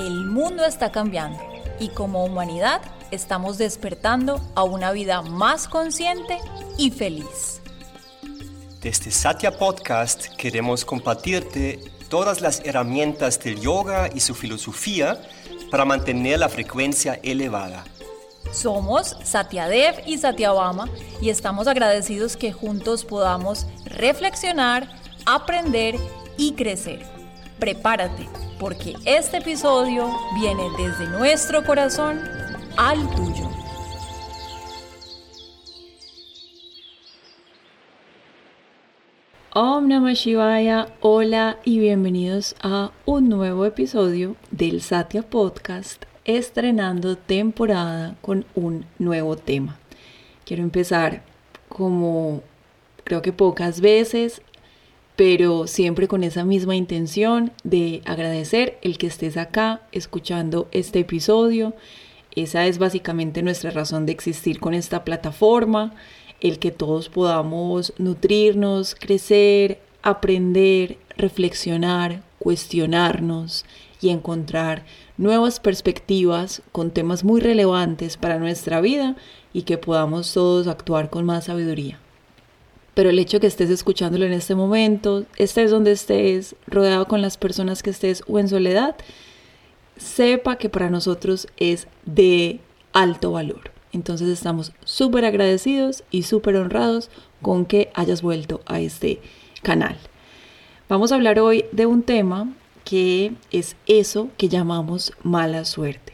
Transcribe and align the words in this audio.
El 0.00 0.24
mundo 0.24 0.64
está 0.64 0.90
cambiando 0.90 1.38
y 1.78 1.88
como 1.88 2.24
humanidad 2.24 2.80
estamos 3.10 3.58
despertando 3.58 4.40
a 4.54 4.62
una 4.62 4.92
vida 4.92 5.20
más 5.20 5.68
consciente 5.68 6.38
y 6.78 6.90
feliz. 6.90 7.60
Desde 8.80 9.10
Satya 9.10 9.58
Podcast 9.58 10.28
queremos 10.38 10.86
compartirte 10.86 11.80
todas 12.08 12.40
las 12.40 12.62
herramientas 12.64 13.38
del 13.40 13.60
yoga 13.60 14.08
y 14.14 14.20
su 14.20 14.34
filosofía 14.34 15.20
para 15.70 15.84
mantener 15.84 16.38
la 16.38 16.48
frecuencia 16.48 17.20
elevada. 17.22 17.84
Somos 18.52 19.18
Satyadev 19.22 20.02
y 20.06 20.16
Satyabama 20.16 20.88
y 21.20 21.28
estamos 21.28 21.68
agradecidos 21.68 22.38
que 22.38 22.52
juntos 22.52 23.04
podamos 23.04 23.66
reflexionar, 23.84 24.88
aprender 25.26 25.96
y 26.38 26.54
crecer. 26.54 27.04
Prepárate 27.58 28.39
porque 28.60 28.94
este 29.06 29.38
episodio 29.38 30.06
viene 30.38 30.64
desde 30.76 31.08
nuestro 31.08 31.64
corazón 31.64 32.20
al 32.76 32.98
tuyo. 33.16 33.48
Om 39.54 39.88
Namah 39.88 40.12
Shivaya, 40.12 40.88
hola 41.00 41.58
y 41.64 41.80
bienvenidos 41.80 42.54
a 42.62 42.92
un 43.06 43.30
nuevo 43.30 43.64
episodio 43.64 44.36
del 44.50 44.82
Satya 44.82 45.22
Podcast, 45.22 46.04
estrenando 46.26 47.16
temporada 47.16 48.14
con 48.20 48.44
un 48.54 48.84
nuevo 48.98 49.36
tema. 49.36 49.78
Quiero 50.44 50.62
empezar 50.62 51.22
como 51.68 52.42
creo 53.04 53.22
que 53.22 53.32
pocas 53.32 53.80
veces 53.80 54.42
pero 55.20 55.66
siempre 55.66 56.08
con 56.08 56.24
esa 56.24 56.46
misma 56.46 56.76
intención 56.76 57.52
de 57.62 58.00
agradecer 58.06 58.78
el 58.80 58.96
que 58.96 59.08
estés 59.08 59.36
acá 59.36 59.82
escuchando 59.92 60.66
este 60.72 61.00
episodio. 61.00 61.74
Esa 62.34 62.66
es 62.66 62.78
básicamente 62.78 63.42
nuestra 63.42 63.70
razón 63.70 64.06
de 64.06 64.12
existir 64.12 64.60
con 64.60 64.72
esta 64.72 65.04
plataforma, 65.04 65.92
el 66.40 66.58
que 66.58 66.70
todos 66.70 67.10
podamos 67.10 67.92
nutrirnos, 67.98 68.94
crecer, 68.94 69.82
aprender, 70.00 70.96
reflexionar, 71.18 72.22
cuestionarnos 72.38 73.66
y 74.00 74.08
encontrar 74.08 74.86
nuevas 75.18 75.60
perspectivas 75.60 76.62
con 76.72 76.92
temas 76.92 77.24
muy 77.24 77.42
relevantes 77.42 78.16
para 78.16 78.38
nuestra 78.38 78.80
vida 78.80 79.16
y 79.52 79.64
que 79.64 79.76
podamos 79.76 80.32
todos 80.32 80.66
actuar 80.66 81.10
con 81.10 81.26
más 81.26 81.44
sabiduría 81.44 81.98
pero 83.00 83.08
el 83.08 83.18
hecho 83.18 83.40
que 83.40 83.46
estés 83.46 83.70
escuchándolo 83.70 84.26
en 84.26 84.34
este 84.34 84.54
momento, 84.54 85.24
estés 85.38 85.70
donde 85.70 85.90
estés, 85.90 86.54
rodeado 86.66 87.08
con 87.08 87.22
las 87.22 87.38
personas 87.38 87.82
que 87.82 87.88
estés 87.88 88.22
o 88.28 88.38
en 88.38 88.46
soledad, 88.46 88.94
sepa 89.96 90.56
que 90.56 90.68
para 90.68 90.90
nosotros 90.90 91.48
es 91.56 91.88
de 92.04 92.60
alto 92.92 93.32
valor. 93.32 93.70
Entonces 93.94 94.28
estamos 94.28 94.72
súper 94.84 95.24
agradecidos 95.24 96.04
y 96.10 96.24
súper 96.24 96.56
honrados 96.56 97.08
con 97.40 97.64
que 97.64 97.90
hayas 97.94 98.20
vuelto 98.20 98.60
a 98.66 98.80
este 98.80 99.22
canal. 99.62 99.96
Vamos 100.86 101.10
a 101.10 101.14
hablar 101.14 101.40
hoy 101.40 101.64
de 101.72 101.86
un 101.86 102.02
tema 102.02 102.52
que 102.84 103.32
es 103.50 103.76
eso 103.86 104.28
que 104.36 104.50
llamamos 104.50 105.14
mala 105.22 105.64
suerte. 105.64 106.12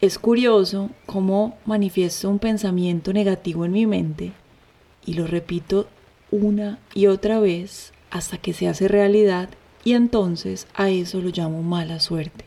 Es 0.00 0.20
curioso 0.20 0.90
cómo 1.04 1.58
manifiesto 1.66 2.30
un 2.30 2.38
pensamiento 2.38 3.12
negativo 3.12 3.64
en 3.64 3.72
mi 3.72 3.86
mente 3.86 4.34
y 5.04 5.14
lo 5.14 5.26
repito 5.26 5.88
una 6.30 6.78
y 6.94 7.06
otra 7.06 7.38
vez 7.38 7.92
hasta 8.10 8.38
que 8.38 8.52
se 8.52 8.68
hace 8.68 8.88
realidad 8.88 9.48
y 9.84 9.92
entonces 9.92 10.66
a 10.74 10.88
eso 10.88 11.20
lo 11.20 11.30
llamo 11.30 11.62
mala 11.62 12.00
suerte. 12.00 12.44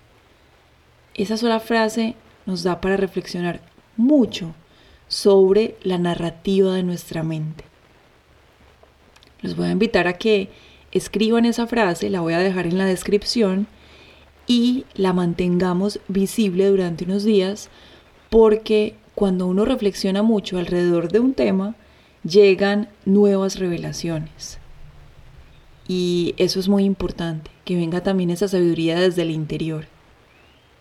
Esa 1.13 1.37
sola 1.37 1.59
frase 1.59 2.15
nos 2.45 2.63
da 2.63 2.81
para 2.81 2.97
reflexionar 2.97 3.61
mucho 3.95 4.53
sobre 5.07 5.75
la 5.83 5.97
narrativa 5.97 6.73
de 6.73 6.83
nuestra 6.83 7.23
mente. 7.23 7.63
Los 9.41 9.55
voy 9.55 9.67
a 9.67 9.71
invitar 9.71 10.07
a 10.07 10.13
que 10.13 10.49
escriban 10.91 11.45
esa 11.45 11.67
frase, 11.67 12.09
la 12.09 12.21
voy 12.21 12.33
a 12.33 12.39
dejar 12.39 12.65
en 12.67 12.77
la 12.77 12.85
descripción 12.85 13.67
y 14.47 14.85
la 14.95 15.13
mantengamos 15.13 15.99
visible 16.07 16.67
durante 16.67 17.05
unos 17.05 17.23
días 17.23 17.69
porque 18.29 18.95
cuando 19.15 19.47
uno 19.47 19.65
reflexiona 19.65 20.23
mucho 20.23 20.57
alrededor 20.57 21.11
de 21.11 21.19
un 21.19 21.33
tema, 21.33 21.75
llegan 22.27 22.89
nuevas 23.05 23.59
revelaciones. 23.59 24.59
Y 25.88 26.35
eso 26.38 26.59
es 26.59 26.67
muy 26.67 26.83
importante, 26.83 27.49
que 27.63 27.75
venga 27.75 28.03
también 28.03 28.29
esa 28.29 28.47
sabiduría 28.47 28.99
desde 28.99 29.21
el 29.21 29.31
interior. 29.31 29.85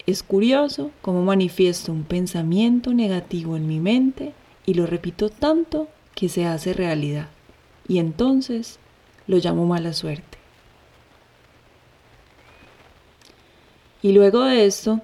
Es 0.06 0.22
curioso 0.22 0.90
cómo 1.02 1.22
manifiesto 1.22 1.92
un 1.92 2.04
pensamiento 2.04 2.92
negativo 2.92 3.56
en 3.56 3.66
mi 3.66 3.80
mente 3.80 4.32
y 4.64 4.74
lo 4.74 4.86
repito 4.86 5.30
tanto 5.30 5.88
que 6.14 6.28
se 6.28 6.44
hace 6.44 6.72
realidad. 6.72 7.28
Y 7.88 7.98
entonces 7.98 8.78
lo 9.26 9.38
llamo 9.38 9.66
mala 9.66 9.92
suerte. 9.92 10.38
Y 14.02 14.12
luego 14.12 14.42
de 14.42 14.66
esto, 14.66 15.00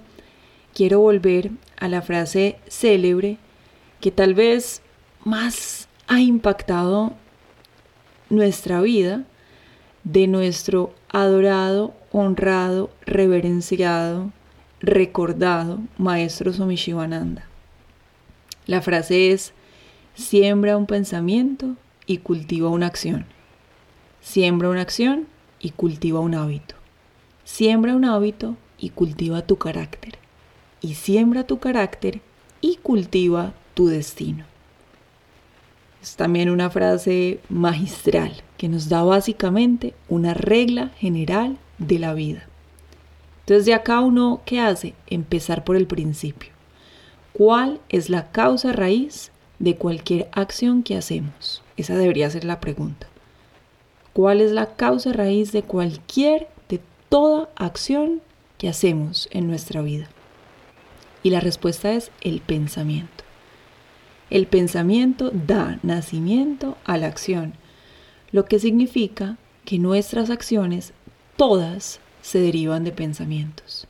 quiero 0.75 1.01
volver 1.01 1.51
a 1.79 1.89
la 1.89 2.03
frase 2.03 2.59
célebre 2.69 3.39
que 4.01 4.11
tal 4.11 4.35
vez 4.35 4.83
más 5.25 5.89
ha 6.13 6.21
impactado 6.21 7.15
nuestra 8.29 8.83
vida 8.83 9.25
de 10.05 10.27
nuestro 10.27 10.93
adorado, 11.09 11.95
honrado, 12.11 12.91
reverenciado, 13.07 14.31
recordado 14.81 15.81
Maestro 15.97 16.53
Somishivananda. 16.53 17.47
La 18.67 18.83
frase 18.83 19.33
es, 19.33 19.55
siembra 20.15 20.77
un 20.77 20.85
pensamiento 20.85 21.77
y 22.05 22.19
cultiva 22.19 22.69
una 22.69 22.89
acción. 22.89 23.25
Siembra 24.21 24.69
una 24.69 24.83
acción 24.83 25.27
y 25.61 25.71
cultiva 25.71 26.21
un 26.21 26.35
hábito. 26.35 26.75
Siembra 27.45 27.97
un 27.97 28.05
hábito 28.05 28.57
y 28.79 28.91
cultiva 28.91 29.47
tu 29.47 29.57
carácter. 29.57 30.19
Y 30.83 30.93
siembra 30.93 31.47
tu 31.47 31.59
carácter 31.59 32.21
y 32.61 32.77
cultiva 32.77 33.55
tu 33.73 33.87
destino. 33.87 34.52
Es 36.03 36.17
también 36.17 36.51
una 36.51 36.69
frase 36.69 37.39
magistral 37.49 38.33
que 38.59 38.69
nos 38.69 38.89
da 38.89 39.05
básicamente 39.05 39.95
una 40.09 40.35
regla 40.35 40.89
general 40.99 41.59
de 41.79 42.01
la 42.01 42.13
vida. 42.13 42.43
Entonces 43.41 43.67
de 43.67 43.75
acá 43.75 44.01
uno, 44.01 44.43
¿qué 44.45 44.59
hace? 44.59 44.95
Empezar 45.07 45.63
por 45.63 45.77
el 45.77 45.87
principio. 45.87 46.51
¿Cuál 47.33 47.81
es 47.89 48.11
la 48.11 48.33
causa 48.33 48.73
raíz 48.73 49.31
de 49.61 49.77
cualquier 49.77 50.29
acción 50.33 50.83
que 50.83 50.97
hacemos? 50.97 51.63
Esa 51.77 51.97
debería 51.97 52.29
ser 52.31 52.45
la 52.45 52.59
pregunta. 52.59 53.07
¿Cuál 54.13 54.41
es 54.41 54.51
la 54.51 54.75
causa 54.75 55.13
raíz 55.13 55.53
de 55.53 55.63
cualquier, 55.63 56.49
de 56.69 56.81
toda 57.09 57.49
acción 57.55 58.21
que 58.59 58.69
hacemos 58.69 59.29
en 59.31 59.47
nuestra 59.47 59.83
vida? 59.83 60.09
Y 61.23 61.31
la 61.31 61.39
respuesta 61.39 61.93
es 61.93 62.11
el 62.21 62.41
pensamiento. 62.41 63.22
El 64.33 64.47
pensamiento 64.47 65.31
da 65.31 65.79
nacimiento 65.83 66.79
a 66.87 66.97
la 66.97 67.07
acción, 67.07 67.53
lo 68.31 68.47
que 68.47 68.59
significa 68.59 69.37
que 69.67 69.79
nuestras 69.79 70.31
acciones 70.31 70.95
todas 71.37 72.01
se 72.23 72.41
derivan 72.41 72.83
de 72.83 72.93
pensamientos. 72.93 73.87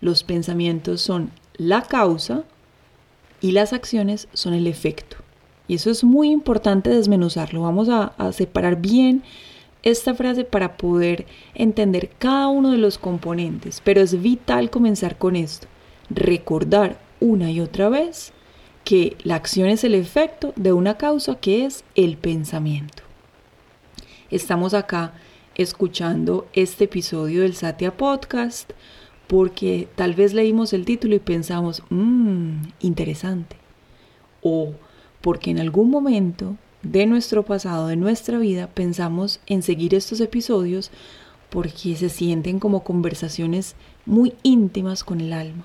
Los 0.00 0.22
pensamientos 0.22 1.00
son 1.00 1.32
la 1.56 1.82
causa 1.82 2.44
y 3.40 3.50
las 3.50 3.72
acciones 3.72 4.28
son 4.32 4.54
el 4.54 4.68
efecto. 4.68 5.16
Y 5.66 5.74
eso 5.74 5.90
es 5.90 6.04
muy 6.04 6.30
importante 6.30 6.90
desmenuzarlo. 6.90 7.62
Vamos 7.62 7.88
a, 7.88 8.12
a, 8.16 8.30
separar 8.30 8.80
bien 8.80 9.24
esta 9.82 10.14
frase 10.14 10.44
para 10.44 10.76
poder 10.76 11.26
entender 11.52 12.10
cada 12.16 12.46
uno 12.46 12.70
de 12.70 12.78
los 12.78 12.96
componentes. 12.96 13.82
Pero 13.82 14.02
es 14.02 14.22
vital 14.22 14.70
comenzar 14.70 15.18
con 15.18 15.34
esto. 15.34 15.66
Recordar 16.10 17.00
una 17.18 17.50
y 17.50 17.58
otra 17.58 17.88
vez 17.88 18.32
que 18.90 19.16
la 19.22 19.36
acción 19.36 19.68
es 19.68 19.84
el 19.84 19.94
efecto 19.94 20.52
de 20.56 20.72
una 20.72 20.96
causa 20.96 21.36
que 21.36 21.64
es 21.64 21.84
el 21.94 22.16
pensamiento. 22.16 23.04
Estamos 24.32 24.74
acá 24.74 25.12
escuchando 25.54 26.48
este 26.54 26.86
episodio 26.86 27.42
del 27.42 27.54
Satya 27.54 27.96
Podcast 27.96 28.72
porque 29.28 29.86
tal 29.94 30.14
vez 30.14 30.34
leímos 30.34 30.72
el 30.72 30.84
título 30.84 31.14
y 31.14 31.20
pensamos, 31.20 31.84
mmm, 31.88 32.62
interesante. 32.80 33.54
O 34.42 34.74
porque 35.20 35.52
en 35.52 35.60
algún 35.60 35.88
momento 35.88 36.56
de 36.82 37.06
nuestro 37.06 37.44
pasado, 37.44 37.86
de 37.86 37.94
nuestra 37.94 38.40
vida, 38.40 38.66
pensamos 38.66 39.38
en 39.46 39.62
seguir 39.62 39.94
estos 39.94 40.20
episodios 40.20 40.90
porque 41.48 41.94
se 41.94 42.08
sienten 42.08 42.58
como 42.58 42.82
conversaciones 42.82 43.76
muy 44.04 44.34
íntimas 44.42 45.04
con 45.04 45.20
el 45.20 45.32
alma. 45.32 45.62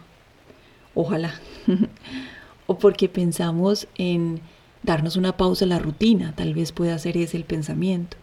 Ojalá. 0.94 1.33
o 2.68 2.78
porque 2.78 3.10
pensamos 3.10 3.88
en 3.98 4.42
darnos 4.84 5.16
una 5.16 5.38
pausa 5.38 5.66
en 5.66 5.70
la 5.70 5.80
rutina, 5.80 6.34
tal 6.36 6.54
vez 6.54 6.72
pueda 6.72 6.98
ser 7.00 7.18
ese 7.18 7.38
el 7.38 7.44
pensamiento, 7.44 8.18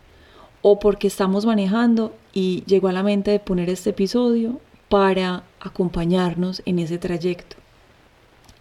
o 0.62 0.79
porque 0.79 1.09
estamos 1.09 1.44
manejando 1.44 2.15
y 2.33 2.62
llegó 2.67 2.89
a 2.89 2.93
la 2.93 3.03
mente 3.03 3.31
de 3.31 3.41
poner 3.41 3.69
este 3.69 3.91
episodio, 3.91 4.61
para 4.93 5.44
acompañarnos 5.59 6.61
en 6.67 6.79
ese 6.79 6.99
trayecto. 6.99 7.56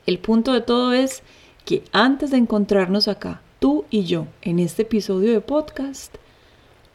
El 0.05 0.17
punto 0.17 0.53
de 0.53 0.61
todo 0.61 0.93
es 0.93 1.23
que 1.65 1.83
antes 1.91 2.31
de 2.31 2.37
encontrarnos 2.37 3.09
acá, 3.09 3.41
tú 3.59 3.83
y 3.89 4.05
yo, 4.05 4.27
en 4.41 4.59
este 4.59 4.83
episodio 4.83 5.33
de 5.33 5.41
podcast, 5.41 6.15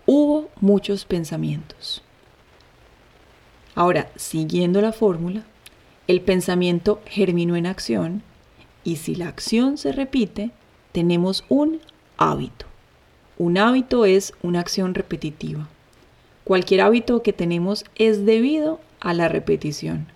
hubo 0.07 0.49
muchos 0.59 1.05
pensamientos. 1.05 2.03
Ahora, 3.75 4.09
siguiendo 4.17 4.81
la 4.81 4.93
fórmula, 4.93 5.43
el 6.07 6.23
pensamiento 6.23 7.03
germinó 7.05 7.57
en 7.57 7.67
acción 7.67 8.23
y 8.87 8.97
si 8.97 9.17
la 9.17 9.27
acción 9.27 9.79
se 9.79 9.91
repite, 9.91 10.53
tenemos 10.93 11.45
un 11.49 11.81
hábito. 12.19 12.67
Un 13.37 13.59
hábito 13.59 14.05
es 14.05 14.33
una 14.43 14.61
acción 14.61 14.95
repetitiva. 14.95 15.69
Cualquier 16.45 16.83
hábito 16.83 17.21
que 17.25 17.33
tenemos 17.33 17.85
es 17.97 18.25
debido 18.25 18.79
a 19.01 19.13
la 19.13 19.29
repetición. 19.29 20.07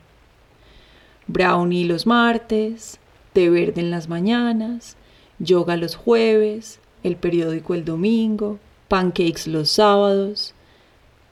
Brownie 1.27 1.85
los 1.85 2.07
martes, 2.07 3.01
té 3.33 3.51
verde 3.51 3.81
en 3.81 3.91
las 3.91 4.09
mañanas, 4.09 4.97
yoga 5.41 5.77
los 5.77 5.97
jueves, 5.97 6.79
el 7.03 7.17
periódico 7.17 7.75
el 7.75 7.85
domingo, 7.85 8.61
pancakes 8.87 9.49
los 9.49 9.69
sábados. 9.69 10.55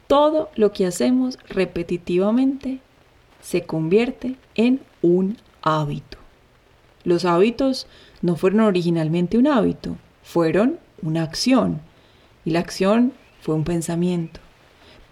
Todo 0.09 0.51
lo 0.57 0.73
que 0.73 0.87
hacemos 0.87 1.39
repetitivamente 1.49 2.81
se 3.41 3.63
convierte 3.63 4.35
en 4.57 4.81
un 5.03 5.37
hábito. 5.63 6.18
Los 7.09 7.25
hábitos 7.25 7.87
no 8.21 8.37
fueron 8.37 8.61
originalmente 8.61 9.39
un 9.39 9.47
hábito, 9.47 9.97
fueron 10.23 10.79
una 11.01 11.23
acción. 11.23 11.81
Y 12.45 12.51
la 12.51 12.61
acción 12.61 13.15
fue 13.41 13.55
un 13.55 13.65
pensamiento. 13.65 14.41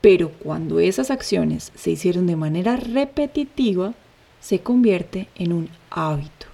Pero 0.03 0.31
cuando 0.33 0.79
esas 0.79 1.11
acciones 1.11 1.73
se 1.75 1.93
hicieron 1.93 2.27
de 2.27 2.37
manera 2.37 2.77
repetitiva, 2.77 3.95
se 4.41 4.59
convierte 4.59 5.29
en 5.37 5.55
un 5.55 5.71
hábito. 5.89 6.49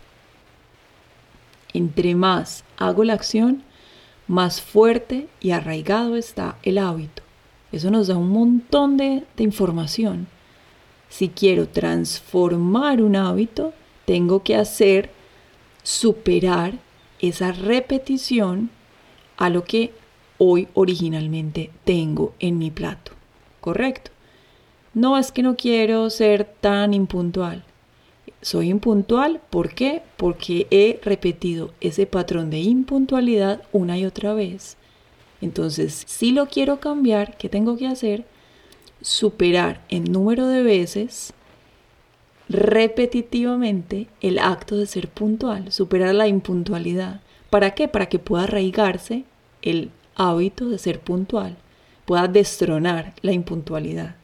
Entre 1.74 2.14
más 2.14 2.62
hago 2.76 3.02
la 3.02 3.14
acción, 3.14 3.64
más 4.28 4.60
fuerte 4.60 5.26
y 5.40 5.50
arraigado 5.50 6.14
está 6.14 6.56
el 6.62 6.78
hábito. 6.78 7.24
Eso 7.72 7.90
nos 7.90 8.06
da 8.06 8.16
un 8.16 8.28
montón 8.28 8.96
de, 8.96 9.24
información. 9.38 10.28
Si 11.08 11.30
quiero 11.30 11.66
transformar 11.66 13.02
un 13.02 13.16
hábito, 13.16 13.72
tengo 14.04 14.44
que 14.44 14.54
hacer 14.54 15.10
superar 15.82 16.74
esa 17.20 17.52
repetición 17.52 18.70
a 19.36 19.48
lo 19.50 19.64
que 19.64 19.92
hoy 20.38 20.68
originalmente 20.74 21.70
tengo 21.84 22.34
en 22.40 22.58
mi 22.58 22.70
plato. 22.70 23.12
¿Correcto? 23.60 24.10
No 24.94 25.16
es 25.16 25.32
que 25.32 25.42
no 25.42 25.56
quiero 25.56 26.10
ser 26.10 26.44
tan 26.60 26.92
impuntual. 26.94 27.64
Soy 28.42 28.70
impuntual, 28.70 29.40
¿por 29.50 29.72
qué? 29.72 30.02
Porque 30.16 30.66
he 30.70 31.00
repetido 31.02 31.72
ese 31.80 32.06
patrón 32.06 32.50
de 32.50 32.58
impuntualidad 32.60 33.62
una 33.72 33.96
y 33.98 34.04
otra 34.04 34.34
vez. 34.34 34.76
Entonces, 35.40 36.04
si 36.06 36.32
lo 36.32 36.46
quiero 36.46 36.80
cambiar, 36.80 37.36
¿qué 37.36 37.48
tengo 37.48 37.76
que 37.76 37.86
hacer? 37.86 38.24
Superar 39.00 39.84
en 39.88 40.04
número 40.04 40.48
de 40.48 40.62
veces 40.62 41.32
repetitivamente 42.52 44.08
el 44.20 44.38
acto 44.38 44.76
de 44.76 44.86
ser 44.86 45.08
puntual, 45.08 45.72
superar 45.72 46.14
la 46.14 46.28
impuntualidad. 46.28 47.20
¿Para 47.50 47.72
qué? 47.72 47.88
Para 47.88 48.06
que 48.06 48.18
pueda 48.18 48.44
arraigarse 48.44 49.24
el 49.62 49.90
hábito 50.14 50.68
de 50.68 50.78
ser 50.78 51.00
puntual, 51.00 51.56
pueda 52.04 52.28
destronar 52.28 53.14
la 53.22 53.32
impuntualidad. 53.32 54.16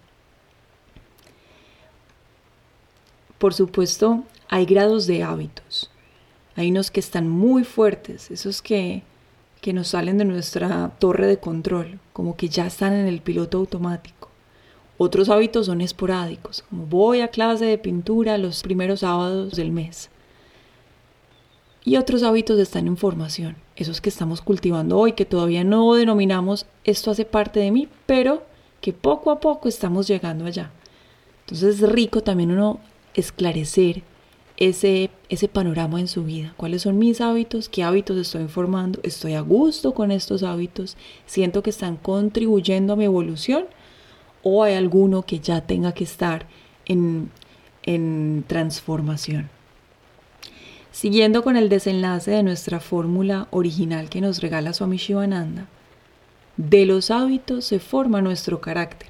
Por 3.38 3.54
supuesto, 3.54 4.24
hay 4.48 4.66
grados 4.66 5.06
de 5.06 5.22
hábitos. 5.22 5.90
Hay 6.56 6.70
unos 6.70 6.90
que 6.90 7.00
están 7.00 7.28
muy 7.28 7.62
fuertes, 7.62 8.32
esos 8.32 8.62
que, 8.62 9.04
que 9.60 9.72
nos 9.72 9.88
salen 9.88 10.18
de 10.18 10.24
nuestra 10.24 10.90
torre 10.98 11.26
de 11.26 11.38
control, 11.38 12.00
como 12.12 12.36
que 12.36 12.48
ya 12.48 12.66
están 12.66 12.94
en 12.94 13.06
el 13.06 13.20
piloto 13.20 13.58
automático. 13.58 14.27
Otros 15.00 15.28
hábitos 15.28 15.66
son 15.66 15.80
esporádicos, 15.80 16.64
como 16.68 16.86
voy 16.86 17.20
a 17.20 17.28
clase 17.28 17.64
de 17.64 17.78
pintura 17.78 18.36
los 18.36 18.62
primeros 18.62 19.00
sábados 19.00 19.52
del 19.52 19.70
mes. 19.70 20.10
Y 21.84 21.96
otros 21.96 22.24
hábitos 22.24 22.58
están 22.58 22.88
en 22.88 22.96
formación, 22.96 23.56
esos 23.76 24.00
que 24.00 24.08
estamos 24.08 24.42
cultivando 24.42 24.98
hoy, 24.98 25.12
que 25.12 25.24
todavía 25.24 25.62
no 25.62 25.94
denominamos 25.94 26.66
esto 26.82 27.12
hace 27.12 27.24
parte 27.24 27.60
de 27.60 27.70
mí, 27.70 27.88
pero 28.06 28.42
que 28.80 28.92
poco 28.92 29.30
a 29.30 29.38
poco 29.38 29.68
estamos 29.68 30.08
llegando 30.08 30.46
allá. 30.46 30.72
Entonces 31.42 31.80
es 31.80 31.88
rico 31.88 32.22
también 32.22 32.50
uno 32.50 32.80
esclarecer 33.14 34.02
ese, 34.56 35.10
ese 35.28 35.46
panorama 35.46 36.00
en 36.00 36.08
su 36.08 36.24
vida. 36.24 36.54
¿Cuáles 36.56 36.82
son 36.82 36.98
mis 36.98 37.20
hábitos? 37.20 37.68
¿Qué 37.68 37.84
hábitos 37.84 38.16
estoy 38.16 38.48
formando? 38.48 38.98
¿Estoy 39.04 39.34
a 39.34 39.40
gusto 39.40 39.94
con 39.94 40.10
estos 40.10 40.42
hábitos? 40.42 40.96
¿Siento 41.26 41.62
que 41.62 41.70
están 41.70 41.96
contribuyendo 41.96 42.92
a 42.92 42.96
mi 42.96 43.04
evolución? 43.04 43.66
O 44.48 44.62
hay 44.62 44.74
alguno 44.74 45.22
que 45.22 45.40
ya 45.40 45.60
tenga 45.60 45.92
que 45.92 46.04
estar 46.04 46.46
en, 46.86 47.30
transformación. 48.46 49.48
Siguiendo 50.90 51.42
con 51.42 51.56
el 51.56 51.68
desenlace 51.68 52.30
de 52.30 52.42
nuestra 52.42 52.80
fórmula 52.80 53.46
original 53.50 54.10
que 54.10 54.20
nos 54.20 54.42
regala 54.42 54.72
Swami 54.72 54.96
Shivananda, 54.96 55.66
de 56.56 56.84
los 56.84 57.10
hábitos 57.10 57.64
se 57.64 57.78
forma 57.78 58.20
nuestro 58.20 58.60
carácter. 58.60 59.08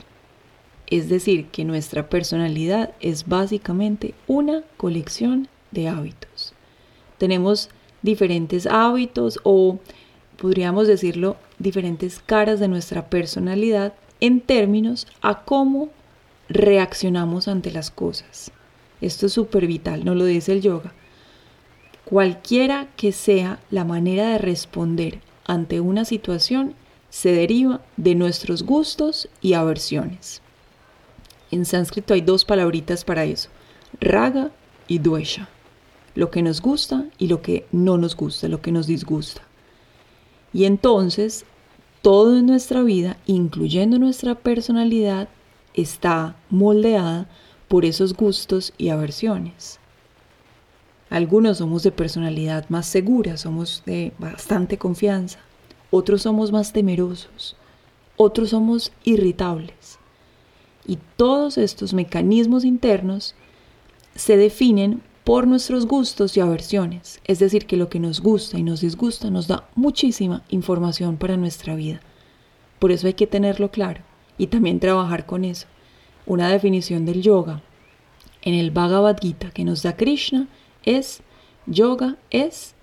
Es 0.86 1.08
decir, 1.08 1.46
que 1.46 1.64
nuestra 1.64 2.08
personalidad 2.08 2.92
es 3.00 3.26
básicamente 3.26 4.14
una 4.26 4.62
colección 4.76 5.48
de 5.70 5.88
hábitos. 5.88 6.52
Tenemos 7.16 7.70
diferentes 8.02 8.66
hábitos 8.66 9.40
o 9.42 9.78
podríamos 10.36 10.86
decirlo 10.86 11.36
diferentes 11.58 12.20
caras 12.24 12.60
de 12.60 12.68
nuestra 12.68 13.10
personalidad 13.10 13.92
en 14.20 14.40
términos 14.40 15.06
a 15.20 15.44
cómo 15.44 15.90
reaccionamos 16.48 17.48
ante 17.48 17.70
las 17.70 17.90
cosas. 17.90 18.50
Esto 19.00 19.26
es 19.26 19.32
súper 19.32 19.66
vital, 19.66 20.04
no 20.04 20.14
lo 20.14 20.24
dice 20.24 20.52
el 20.52 20.62
yoga. 20.62 20.92
Cualquiera 22.04 22.88
que 22.96 23.12
sea 23.12 23.60
la 23.70 23.84
manera 23.84 24.28
de 24.30 24.38
responder 24.38 25.20
ante 25.46 25.80
una 25.80 26.04
situación, 26.04 26.74
se 27.10 27.32
deriva 27.32 27.80
de 27.96 28.14
nuestros 28.14 28.62
gustos 28.62 29.28
y 29.40 29.54
aversiones. 29.54 30.42
En 31.50 31.64
sánscrito 31.64 32.14
hay 32.14 32.20
dos 32.20 32.44
palabritas 32.44 33.04
para 33.04 33.24
eso, 33.24 33.48
raga 34.00 34.50
y 34.86 34.98
duesha, 34.98 35.48
lo 36.14 36.30
que 36.30 36.42
nos 36.42 36.60
gusta 36.60 37.06
y 37.18 37.28
lo 37.28 37.40
que 37.40 37.66
no 37.72 37.96
nos 37.96 38.16
gusta, 38.16 38.48
lo 38.48 38.60
que 38.60 38.72
nos 38.72 38.86
disgusta. 38.86 39.42
Y 40.52 40.64
entonces 40.64 41.44
todo 42.08 42.38
en 42.38 42.46
nuestra 42.46 42.82
vida, 42.82 43.18
incluyendo 43.26 43.98
nuestra 43.98 44.34
personalidad, 44.34 45.28
está 45.74 46.36
moldeada 46.48 47.28
por 47.68 47.84
esos 47.84 48.14
gustos 48.14 48.72
y 48.78 48.88
aversiones. 48.88 49.78
Algunos 51.10 51.58
somos 51.58 51.82
de 51.82 51.92
personalidad 51.92 52.66
más 52.70 52.86
segura, 52.86 53.36
somos 53.36 53.82
de 53.84 54.14
bastante 54.18 54.78
confianza. 54.78 55.40
Otros 55.90 56.22
somos 56.22 56.50
más 56.50 56.72
temerosos. 56.72 57.56
Otros 58.16 58.48
somos 58.48 58.90
irritables. 59.04 59.98
Y 60.86 60.98
todos 61.18 61.58
estos 61.58 61.92
mecanismos 61.92 62.64
internos 62.64 63.34
se 64.14 64.38
definen 64.38 65.02
por 65.28 65.46
nuestros 65.46 65.84
gustos 65.84 66.38
y 66.38 66.40
aversiones. 66.40 67.20
Es 67.26 67.38
decir, 67.38 67.66
que 67.66 67.76
lo 67.76 67.90
que 67.90 68.00
nos 68.00 68.22
gusta 68.22 68.58
y 68.58 68.62
nos 68.62 68.80
disgusta 68.80 69.28
nos 69.28 69.46
da 69.46 69.68
muchísima 69.74 70.42
información 70.48 71.18
para 71.18 71.36
nuestra 71.36 71.74
vida. 71.74 72.00
Por 72.78 72.92
eso 72.92 73.08
hay 73.08 73.12
que 73.12 73.26
tenerlo 73.26 73.70
claro 73.70 74.00
y 74.38 74.46
también 74.46 74.80
trabajar 74.80 75.26
con 75.26 75.44
eso. 75.44 75.66
Una 76.24 76.48
definición 76.48 77.04
del 77.04 77.20
yoga 77.20 77.60
en 78.40 78.54
el 78.54 78.70
Bhagavad 78.70 79.18
Gita 79.20 79.50
que 79.50 79.64
nos 79.64 79.82
da 79.82 79.98
Krishna 79.98 80.48
es 80.86 81.20
yoga 81.66 82.16
es 82.30 82.74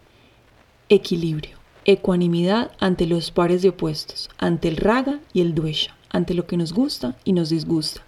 equilibrio, 0.88 1.58
ecuanimidad 1.86 2.74
ante 2.80 3.08
los 3.08 3.32
pares 3.32 3.64
de 3.64 3.70
opuestos, 3.70 4.30
ante 4.38 4.68
el 4.68 4.78
raga 4.78 5.20
y 5.34 5.42
el 5.42 5.56
dvesha, 5.56 5.98
ante 6.12 6.36
lo 6.36 6.46
que 6.46 6.58
nos 6.58 6.74
gusta 6.74 7.18
y 7.24 7.34
nos 7.34 7.50
disgusta. 7.50 8.02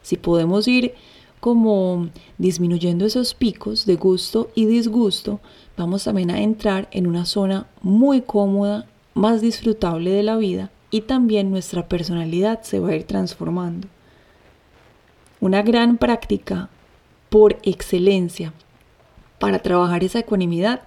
Si 0.00 0.16
podemos 0.16 0.66
ir 0.66 0.94
como 1.42 2.08
disminuyendo 2.38 3.04
esos 3.04 3.34
picos 3.34 3.84
de 3.84 3.96
gusto 3.96 4.52
y 4.54 4.66
disgusto, 4.66 5.40
vamos 5.76 6.04
también 6.04 6.30
a 6.30 6.40
entrar 6.40 6.86
en 6.92 7.08
una 7.08 7.26
zona 7.26 7.66
muy 7.80 8.20
cómoda, 8.22 8.86
más 9.14 9.40
disfrutable 9.40 10.12
de 10.12 10.22
la 10.22 10.36
vida 10.36 10.70
y 10.92 11.00
también 11.00 11.50
nuestra 11.50 11.88
personalidad 11.88 12.62
se 12.62 12.78
va 12.78 12.90
a 12.90 12.94
ir 12.94 13.08
transformando. 13.08 13.88
Una 15.40 15.62
gran 15.62 15.98
práctica 15.98 16.68
por 17.28 17.58
excelencia 17.64 18.52
para 19.40 19.58
trabajar 19.58 20.04
esa 20.04 20.20
ecuanimidad 20.20 20.82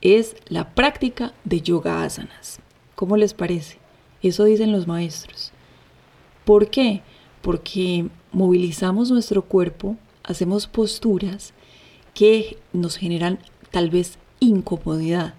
es 0.00 0.34
la 0.48 0.70
práctica 0.70 1.34
de 1.44 1.60
yoga 1.60 2.02
asanas. 2.02 2.58
¿Cómo 2.96 3.16
les 3.16 3.32
parece? 3.32 3.78
Eso 4.24 4.42
dicen 4.42 4.72
los 4.72 4.88
maestros. 4.88 5.52
¿Por 6.44 6.68
qué? 6.68 7.02
Porque 7.42 8.06
movilizamos 8.32 9.10
nuestro 9.10 9.42
cuerpo 9.42 9.96
hacemos 10.24 10.66
posturas 10.66 11.52
que 12.14 12.58
nos 12.72 12.96
generan 12.96 13.38
tal 13.70 13.90
vez 13.90 14.18
incomodidad 14.40 15.34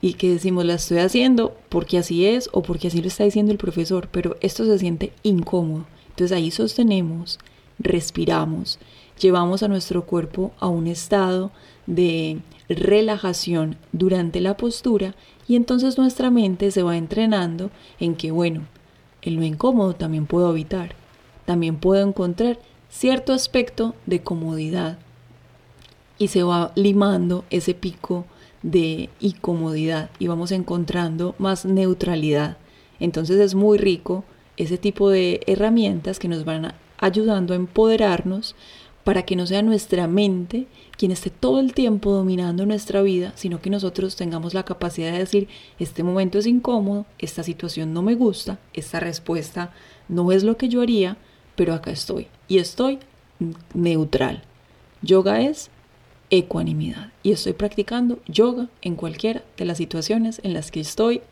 y 0.00 0.14
que 0.14 0.30
decimos 0.30 0.64
la 0.64 0.74
estoy 0.74 0.98
haciendo 0.98 1.56
porque 1.68 1.98
así 1.98 2.26
es 2.26 2.50
o 2.52 2.62
porque 2.62 2.88
así 2.88 3.00
lo 3.00 3.08
está 3.08 3.24
diciendo 3.24 3.52
el 3.52 3.58
profesor, 3.58 4.08
pero 4.10 4.36
esto 4.40 4.64
se 4.64 4.78
siente 4.78 5.12
incómodo. 5.22 5.86
Entonces 6.10 6.36
ahí 6.36 6.50
sostenemos, 6.50 7.38
respiramos, 7.78 8.78
llevamos 9.20 9.62
a 9.62 9.68
nuestro 9.68 10.04
cuerpo 10.04 10.52
a 10.58 10.66
un 10.66 10.88
estado 10.88 11.52
de 11.86 12.40
relajación 12.68 13.76
durante 13.92 14.40
la 14.40 14.56
postura 14.56 15.14
y 15.48 15.56
entonces 15.56 15.96
nuestra 15.98 16.30
mente 16.30 16.70
se 16.70 16.82
va 16.82 16.96
entrenando 16.96 17.70
en 18.00 18.16
que, 18.16 18.30
bueno, 18.30 18.66
en 19.22 19.36
lo 19.36 19.44
incómodo 19.44 19.94
también 19.94 20.26
puedo 20.26 20.48
habitar, 20.48 20.94
también 21.44 21.76
puedo 21.76 22.06
encontrar 22.06 22.58
cierto 22.88 23.32
aspecto 23.32 23.94
de 24.06 24.22
comodidad 24.22 24.98
y 26.18 26.28
se 26.28 26.42
va 26.42 26.72
limando 26.74 27.44
ese 27.50 27.74
pico 27.74 28.26
de 28.62 29.08
incomodidad 29.20 30.10
y 30.18 30.26
vamos 30.28 30.52
encontrando 30.52 31.34
más 31.38 31.64
neutralidad. 31.64 32.58
Entonces 33.00 33.38
es 33.40 33.54
muy 33.54 33.78
rico 33.78 34.24
ese 34.56 34.78
tipo 34.78 35.10
de 35.10 35.40
herramientas 35.46 36.18
que 36.18 36.28
nos 36.28 36.44
van 36.44 36.74
ayudando 36.98 37.52
a 37.52 37.56
empoderarnos 37.56 38.54
para 39.04 39.22
que 39.22 39.36
no 39.36 39.46
sea 39.46 39.62
nuestra 39.62 40.06
mente 40.06 40.66
quien 40.96 41.10
esté 41.10 41.30
todo 41.30 41.58
el 41.58 41.74
tiempo 41.74 42.12
dominando 42.12 42.66
nuestra 42.66 43.02
vida, 43.02 43.32
sino 43.34 43.60
que 43.60 43.70
nosotros 43.70 44.16
tengamos 44.16 44.54
la 44.54 44.64
capacidad 44.64 45.12
de 45.12 45.18
decir, 45.18 45.48
este 45.78 46.02
momento 46.02 46.38
es 46.38 46.46
incómodo, 46.46 47.06
esta 47.18 47.42
situación 47.42 47.92
no 47.92 48.02
me 48.02 48.14
gusta, 48.14 48.58
esta 48.72 49.00
respuesta 49.00 49.72
no 50.08 50.30
es 50.30 50.44
lo 50.44 50.56
que 50.56 50.68
yo 50.68 50.80
haría, 50.80 51.16
pero 51.56 51.74
acá 51.74 51.90
estoy 51.90 52.28
y 52.48 52.58
estoy 52.58 53.00
neutral. 53.74 54.42
Yoga 55.02 55.40
es 55.40 55.70
ecuanimidad 56.30 57.12
y 57.22 57.32
estoy 57.32 57.52
practicando 57.52 58.20
yoga 58.26 58.68
en 58.80 58.94
cualquiera 58.94 59.42
de 59.56 59.64
las 59.64 59.78
situaciones 59.78 60.40
en 60.44 60.54
las 60.54 60.70
que 60.70 60.80
estoy 60.80 61.22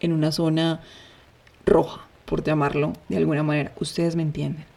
en 0.00 0.12
una 0.12 0.32
zona 0.32 0.82
roja, 1.64 2.06
por 2.24 2.42
llamarlo 2.42 2.92
de 3.08 3.16
alguna 3.16 3.42
manera. 3.42 3.72
Ustedes 3.80 4.16
me 4.16 4.22
entienden. 4.22 4.73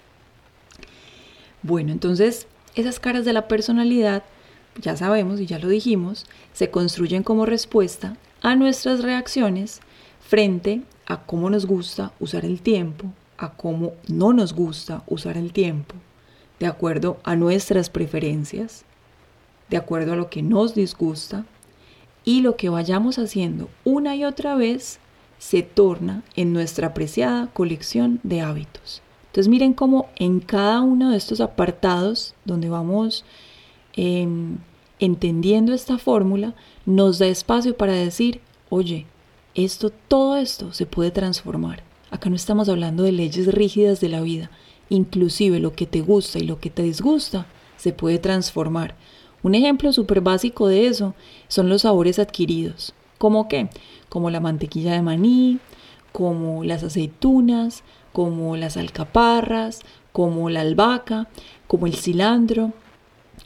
Bueno, 1.68 1.92
entonces 1.92 2.48
esas 2.76 2.98
caras 2.98 3.26
de 3.26 3.34
la 3.34 3.50
personalidad, 3.50 4.24
ya 4.82 4.96
sabemos 4.96 5.42
y 5.42 5.48
ya 5.48 5.60
lo 5.60 5.68
dijimos, 5.68 6.26
se 6.54 6.72
construyen 6.72 7.24
como 7.24 7.46
respuesta 7.46 8.16
a 8.42 8.56
nuestras 8.56 9.04
reacciones 9.04 9.82
frente 10.22 10.84
a 11.08 11.26
cómo 11.26 11.50
nos 11.50 11.66
gusta 11.66 12.14
usar 12.22 12.46
el 12.46 12.62
tiempo, 12.62 13.12
a 13.38 13.52
cómo 13.52 13.96
no 14.08 14.32
nos 14.32 14.54
gusta 14.54 15.04
usar 15.08 15.36
el 15.36 15.52
tiempo, 15.52 15.96
de 16.58 16.68
acuerdo 16.68 17.18
a 17.26 17.36
nuestras 17.36 17.90
preferencias, 17.90 18.86
de 19.70 19.76
acuerdo 19.76 20.14
a 20.14 20.16
lo 20.16 20.30
que 20.30 20.44
nos 20.44 20.74
disgusta, 20.74 21.44
y 22.24 22.44
lo 22.44 22.56
que 22.56 22.70
vayamos 22.70 23.20
haciendo 23.20 23.70
una 23.84 24.16
y 24.16 24.24
otra 24.24 24.56
vez 24.56 25.00
se 25.38 25.64
torna 25.64 26.24
en 26.38 26.54
nuestra 26.54 26.88
apreciada 26.88 27.48
colección 27.48 28.22
de 28.24 28.40
hábitos. 28.40 29.02
Entonces 29.38 29.52
miren 29.52 29.74
cómo 29.74 30.10
en 30.16 30.40
cada 30.40 30.82
uno 30.82 31.12
de 31.12 31.18
estos 31.18 31.42
apartados 31.42 32.34
donde 32.44 32.70
vamos 32.70 33.24
em, 33.94 34.58
entendiendo 34.98 35.76
esta 35.76 36.00
fórmula, 36.00 36.56
nos 36.88 37.20
da 37.20 37.28
espacio 37.28 37.78
para 37.78 37.94
decir, 37.94 38.42
oye, 38.72 39.06
esto, 39.54 39.92
todo 39.92 40.38
esto 40.38 40.74
se 40.74 40.88
puede 40.88 41.12
transformar. 41.12 41.84
Acá 42.10 42.32
no 42.32 42.36
estamos 42.36 42.68
hablando 42.68 43.04
de 43.04 43.12
leyes 43.12 43.54
rígidas 43.54 44.02
de 44.02 44.10
la 44.10 44.22
vida. 44.22 44.50
Inclusive 44.90 45.60
lo 45.60 45.74
que 45.74 45.86
te 45.86 46.02
gusta 46.02 46.40
y 46.40 46.48
lo 46.48 46.60
que 46.60 46.72
te 46.72 46.82
disgusta 46.82 47.46
se 47.76 47.94
puede 47.94 48.18
transformar. 48.18 48.96
Un 49.44 49.54
ejemplo 49.54 49.94
súper 49.94 50.22
básico 50.22 50.68
de 50.68 50.88
eso 50.88 51.14
son 51.48 51.70
los 51.70 51.84
sabores 51.84 52.18
adquiridos. 52.18 52.96
¿Cómo 53.20 53.48
qué? 53.48 53.70
Como 54.10 54.32
la 54.32 54.40
mantequilla 54.40 54.94
de 54.94 55.04
maní, 55.04 55.60
como 56.12 56.64
las 56.64 56.84
aceitunas, 56.84 57.84
como 58.18 58.58
las 58.58 58.78
alcaparras, 58.78 59.82
como 60.12 60.50
la 60.50 60.62
albahaca, 60.62 61.28
como 61.68 61.86
el 61.86 61.94
cilantro, 61.94 62.74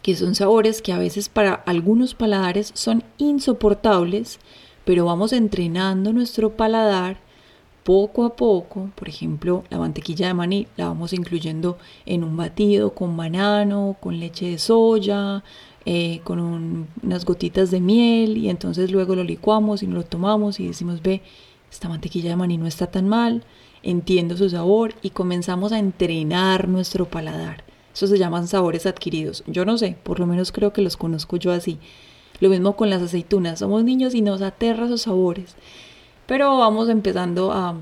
que 0.02 0.16
son 0.16 0.34
sabores 0.34 0.82
que 0.82 0.94
a 0.94 0.98
veces 0.98 1.28
para 1.28 1.56
algunos 1.56 2.16
paladares 2.16 2.72
son 2.74 3.04
insoportables, 3.18 4.40
pero 4.86 5.04
vamos 5.04 5.34
entrenando 5.34 6.14
nuestro 6.14 6.52
paladar 6.52 7.18
poco 7.84 8.24
a 8.24 8.38
poco. 8.38 8.92
Por 8.96 9.10
ejemplo, 9.10 9.66
la 9.70 9.78
mantequilla 9.78 10.28
de 10.28 10.36
maní 10.36 10.68
la 10.78 10.88
vamos 10.88 11.12
incluyendo 11.12 11.78
en 12.06 12.24
un 12.24 12.38
batido 12.38 12.94
con 12.94 13.18
banano, 13.18 13.98
con 14.00 14.22
leche 14.22 14.52
de 14.52 14.58
soya, 14.58 15.44
eh, 15.84 16.22
con 16.24 16.88
unas 17.04 17.26
gotitas 17.26 17.72
de 17.72 17.82
miel 17.82 18.38
y 18.38 18.50
entonces 18.50 18.90
luego 18.90 19.18
lo 19.18 19.26
licuamos 19.26 19.84
y 19.84 19.88
lo 19.88 20.04
tomamos 20.04 20.62
y 20.62 20.68
decimos, 20.68 21.02
ve, 21.02 21.24
esta 21.70 21.90
mantequilla 21.90 22.30
de 22.30 22.36
maní 22.38 22.58
no 22.58 22.68
está 22.68 22.88
tan 22.88 23.10
mal 23.10 23.44
entiendo 23.84 24.38
su 24.38 24.50
sabor 24.50 24.94
y 25.02 25.12
comenzamos 25.12 25.72
a 25.72 25.80
entrenar 25.80 26.68
nuestro 26.68 27.06
paladar. 27.06 27.64
Eso 27.94 28.08
se 28.08 28.18
llaman 28.18 28.48
sabores 28.48 28.86
adquiridos. 28.86 29.44
Yo 29.48 29.66
no 29.66 29.78
sé, 29.78 29.98
por 30.04 30.20
lo 30.20 30.28
menos 30.28 30.52
creo 30.52 30.74
que 30.74 30.82
los 30.82 30.98
conozco 30.98 31.38
yo 31.38 31.52
así. 31.52 31.80
Lo 32.40 32.50
mismo 32.50 32.76
con 32.76 32.90
las 32.90 33.02
aceitunas. 33.02 33.60
Somos 33.60 33.84
niños 33.84 34.16
y 34.16 34.22
nos 34.22 34.42
aterra 34.42 34.86
esos 34.86 35.02
sabores. 35.04 35.56
Pero 36.26 36.58
vamos 36.58 36.90
empezando 36.90 37.52
a 37.52 37.76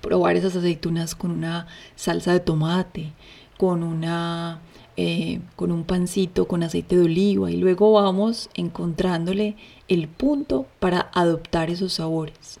probar 0.00 0.36
esas 0.36 0.56
aceitunas 0.56 1.14
con 1.14 1.30
una 1.30 1.66
salsa 1.96 2.32
de 2.32 2.40
tomate, 2.40 3.12
con 3.56 3.82
una 3.82 4.60
eh, 4.96 5.40
con 5.56 5.72
un 5.72 5.84
pancito 5.84 6.46
con 6.46 6.62
aceite 6.62 6.96
de 6.96 7.04
oliva 7.04 7.50
y 7.50 7.56
luego 7.56 7.92
vamos 7.92 8.50
encontrándole 8.52 9.56
el 9.88 10.06
punto 10.06 10.66
para 10.80 11.10
adoptar 11.14 11.70
esos 11.70 11.94
sabores. 11.94 12.60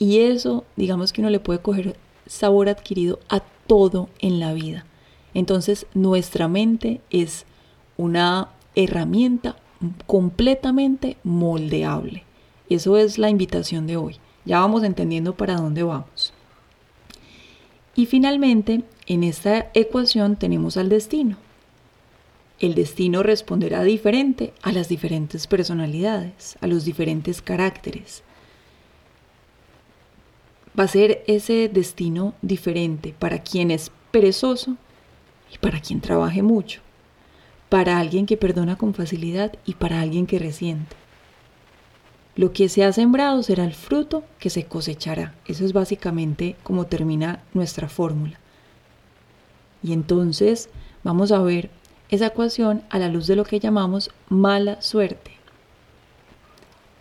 Y 0.00 0.20
eso, 0.20 0.64
digamos 0.76 1.12
que 1.12 1.20
uno 1.20 1.28
le 1.28 1.40
puede 1.40 1.58
coger 1.58 1.94
sabor 2.26 2.70
adquirido 2.70 3.20
a 3.28 3.40
todo 3.66 4.08
en 4.18 4.40
la 4.40 4.54
vida. 4.54 4.86
Entonces, 5.34 5.86
nuestra 5.92 6.48
mente 6.48 7.02
es 7.10 7.44
una 7.98 8.48
herramienta 8.74 9.56
completamente 10.06 11.18
moldeable. 11.22 12.24
Eso 12.70 12.96
es 12.96 13.18
la 13.18 13.28
invitación 13.28 13.86
de 13.86 13.98
hoy. 13.98 14.16
Ya 14.46 14.60
vamos 14.60 14.84
entendiendo 14.84 15.36
para 15.36 15.56
dónde 15.56 15.82
vamos. 15.82 16.32
Y 17.94 18.06
finalmente, 18.06 18.82
en 19.06 19.22
esta 19.22 19.70
ecuación 19.74 20.36
tenemos 20.36 20.78
al 20.78 20.88
destino. 20.88 21.36
El 22.58 22.74
destino 22.74 23.22
responderá 23.22 23.82
diferente 23.82 24.54
a 24.62 24.72
las 24.72 24.88
diferentes 24.88 25.46
personalidades, 25.46 26.56
a 26.62 26.66
los 26.66 26.86
diferentes 26.86 27.42
caracteres 27.42 28.22
va 30.78 30.84
a 30.84 30.88
ser 30.88 31.24
ese 31.26 31.68
destino 31.68 32.34
diferente 32.42 33.14
para 33.18 33.40
quien 33.40 33.70
es 33.70 33.90
perezoso 34.10 34.76
y 35.52 35.58
para 35.58 35.80
quien 35.80 36.00
trabaje 36.00 36.42
mucho, 36.42 36.80
para 37.68 37.98
alguien 37.98 38.26
que 38.26 38.36
perdona 38.36 38.76
con 38.76 38.94
facilidad 38.94 39.52
y 39.64 39.74
para 39.74 40.00
alguien 40.00 40.26
que 40.26 40.38
resiente. 40.38 40.96
Lo 42.36 42.52
que 42.52 42.68
se 42.68 42.84
ha 42.84 42.92
sembrado 42.92 43.42
será 43.42 43.64
el 43.64 43.74
fruto 43.74 44.24
que 44.38 44.50
se 44.50 44.64
cosechará. 44.64 45.34
Eso 45.46 45.64
es 45.64 45.72
básicamente 45.72 46.56
como 46.62 46.86
termina 46.86 47.42
nuestra 47.52 47.88
fórmula. 47.88 48.38
Y 49.82 49.92
entonces 49.92 50.70
vamos 51.02 51.32
a 51.32 51.40
ver 51.40 51.70
esa 52.08 52.26
ecuación 52.26 52.82
a 52.90 52.98
la 52.98 53.08
luz 53.08 53.26
de 53.26 53.36
lo 53.36 53.44
que 53.44 53.60
llamamos 53.60 54.10
mala 54.28 54.80
suerte. 54.80 55.39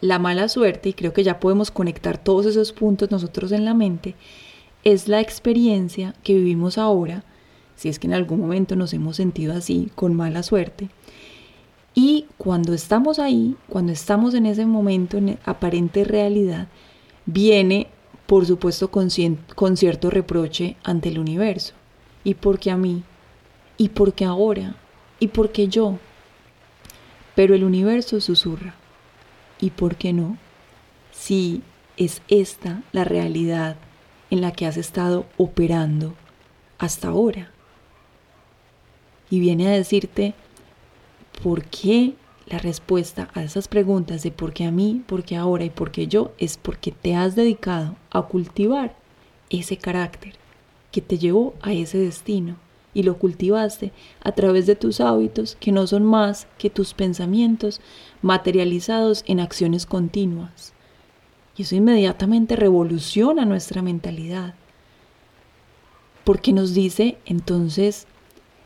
La 0.01 0.19
mala 0.19 0.47
suerte, 0.47 0.89
y 0.89 0.93
creo 0.93 1.13
que 1.13 1.23
ya 1.23 1.39
podemos 1.39 1.71
conectar 1.71 2.17
todos 2.17 2.45
esos 2.45 2.71
puntos 2.71 3.11
nosotros 3.11 3.51
en 3.51 3.65
la 3.65 3.73
mente, 3.73 4.15
es 4.83 5.07
la 5.07 5.19
experiencia 5.19 6.15
que 6.23 6.35
vivimos 6.35 6.77
ahora, 6.77 7.23
si 7.75 7.89
es 7.89 7.99
que 7.99 8.07
en 8.07 8.13
algún 8.13 8.39
momento 8.39 8.75
nos 8.75 8.93
hemos 8.93 9.17
sentido 9.17 9.53
así, 9.53 9.91
con 9.95 10.13
mala 10.13 10.43
suerte. 10.43 10.89
Y 11.93 12.27
cuando 12.37 12.73
estamos 12.73 13.19
ahí, 13.19 13.55
cuando 13.67 13.91
estamos 13.91 14.33
en 14.33 14.45
ese 14.45 14.65
momento 14.65 15.17
en 15.17 15.37
aparente 15.43 16.03
realidad, 16.03 16.67
viene, 17.25 17.87
por 18.25 18.45
supuesto, 18.45 18.89
con, 18.89 19.09
cierto 19.09 20.09
reproche 20.09 20.77
ante 20.83 21.09
el 21.09 21.19
universo. 21.19 21.73
¿Y 22.23 22.35
por 22.35 22.59
qué 22.59 22.71
a 22.71 22.77
mí? 22.77 23.03
¿Y 23.77 23.89
por 23.89 24.13
qué 24.13 24.25
ahora? 24.25 24.75
¿Y 25.19 25.27
por 25.27 25.51
qué 25.51 25.67
yo? 25.67 25.97
Pero 27.35 27.55
el 27.55 27.63
universo 27.63 28.21
susurra. 28.21 28.75
¿Y 29.59 29.71
por 29.71 29.95
qué 29.95 30.13
no? 30.13 30.37
Si 31.11 31.61
es 31.97 32.21
esta 32.27 32.81
la 32.91 33.03
realidad 33.03 33.75
en 34.29 34.41
la 34.41 34.51
que 34.51 34.65
has 34.65 34.77
estado 34.77 35.25
operando 35.37 36.13
hasta 36.77 37.09
ahora. 37.09 37.51
Y 39.29 39.39
viene 39.39 39.67
a 39.67 39.71
decirte, 39.71 40.33
¿por 41.43 41.65
qué 41.65 42.13
la 42.47 42.57
respuesta 42.57 43.29
a 43.33 43.43
esas 43.43 43.67
preguntas 43.67 44.23
de 44.23 44.31
por 44.31 44.53
qué 44.53 44.65
a 44.65 44.71
mí, 44.71 45.03
por 45.05 45.23
qué 45.23 45.35
ahora 45.35 45.65
y 45.65 45.69
por 45.69 45.91
qué 45.91 46.07
yo 46.07 46.33
es 46.39 46.57
porque 46.57 46.91
te 46.91 47.15
has 47.15 47.35
dedicado 47.35 47.95
a 48.09 48.23
cultivar 48.23 48.95
ese 49.49 49.77
carácter 49.77 50.33
que 50.91 51.01
te 51.01 51.17
llevó 51.17 51.53
a 51.61 51.73
ese 51.73 51.99
destino 51.99 52.55
y 52.93 53.03
lo 53.03 53.17
cultivaste 53.17 53.91
a 54.21 54.31
través 54.31 54.65
de 54.65 54.75
tus 54.75 54.99
hábitos 54.99 55.55
que 55.59 55.71
no 55.71 55.85
son 55.87 56.03
más 56.05 56.47
que 56.57 56.69
tus 56.69 56.93
pensamientos 56.93 57.81
materializados 58.21 59.23
en 59.27 59.39
acciones 59.39 59.85
continuas. 59.85 60.73
Y 61.55 61.63
eso 61.63 61.75
inmediatamente 61.75 62.55
revoluciona 62.55 63.45
nuestra 63.45 63.81
mentalidad. 63.81 64.55
Porque 66.23 66.53
nos 66.53 66.73
dice, 66.73 67.17
entonces, 67.25 68.07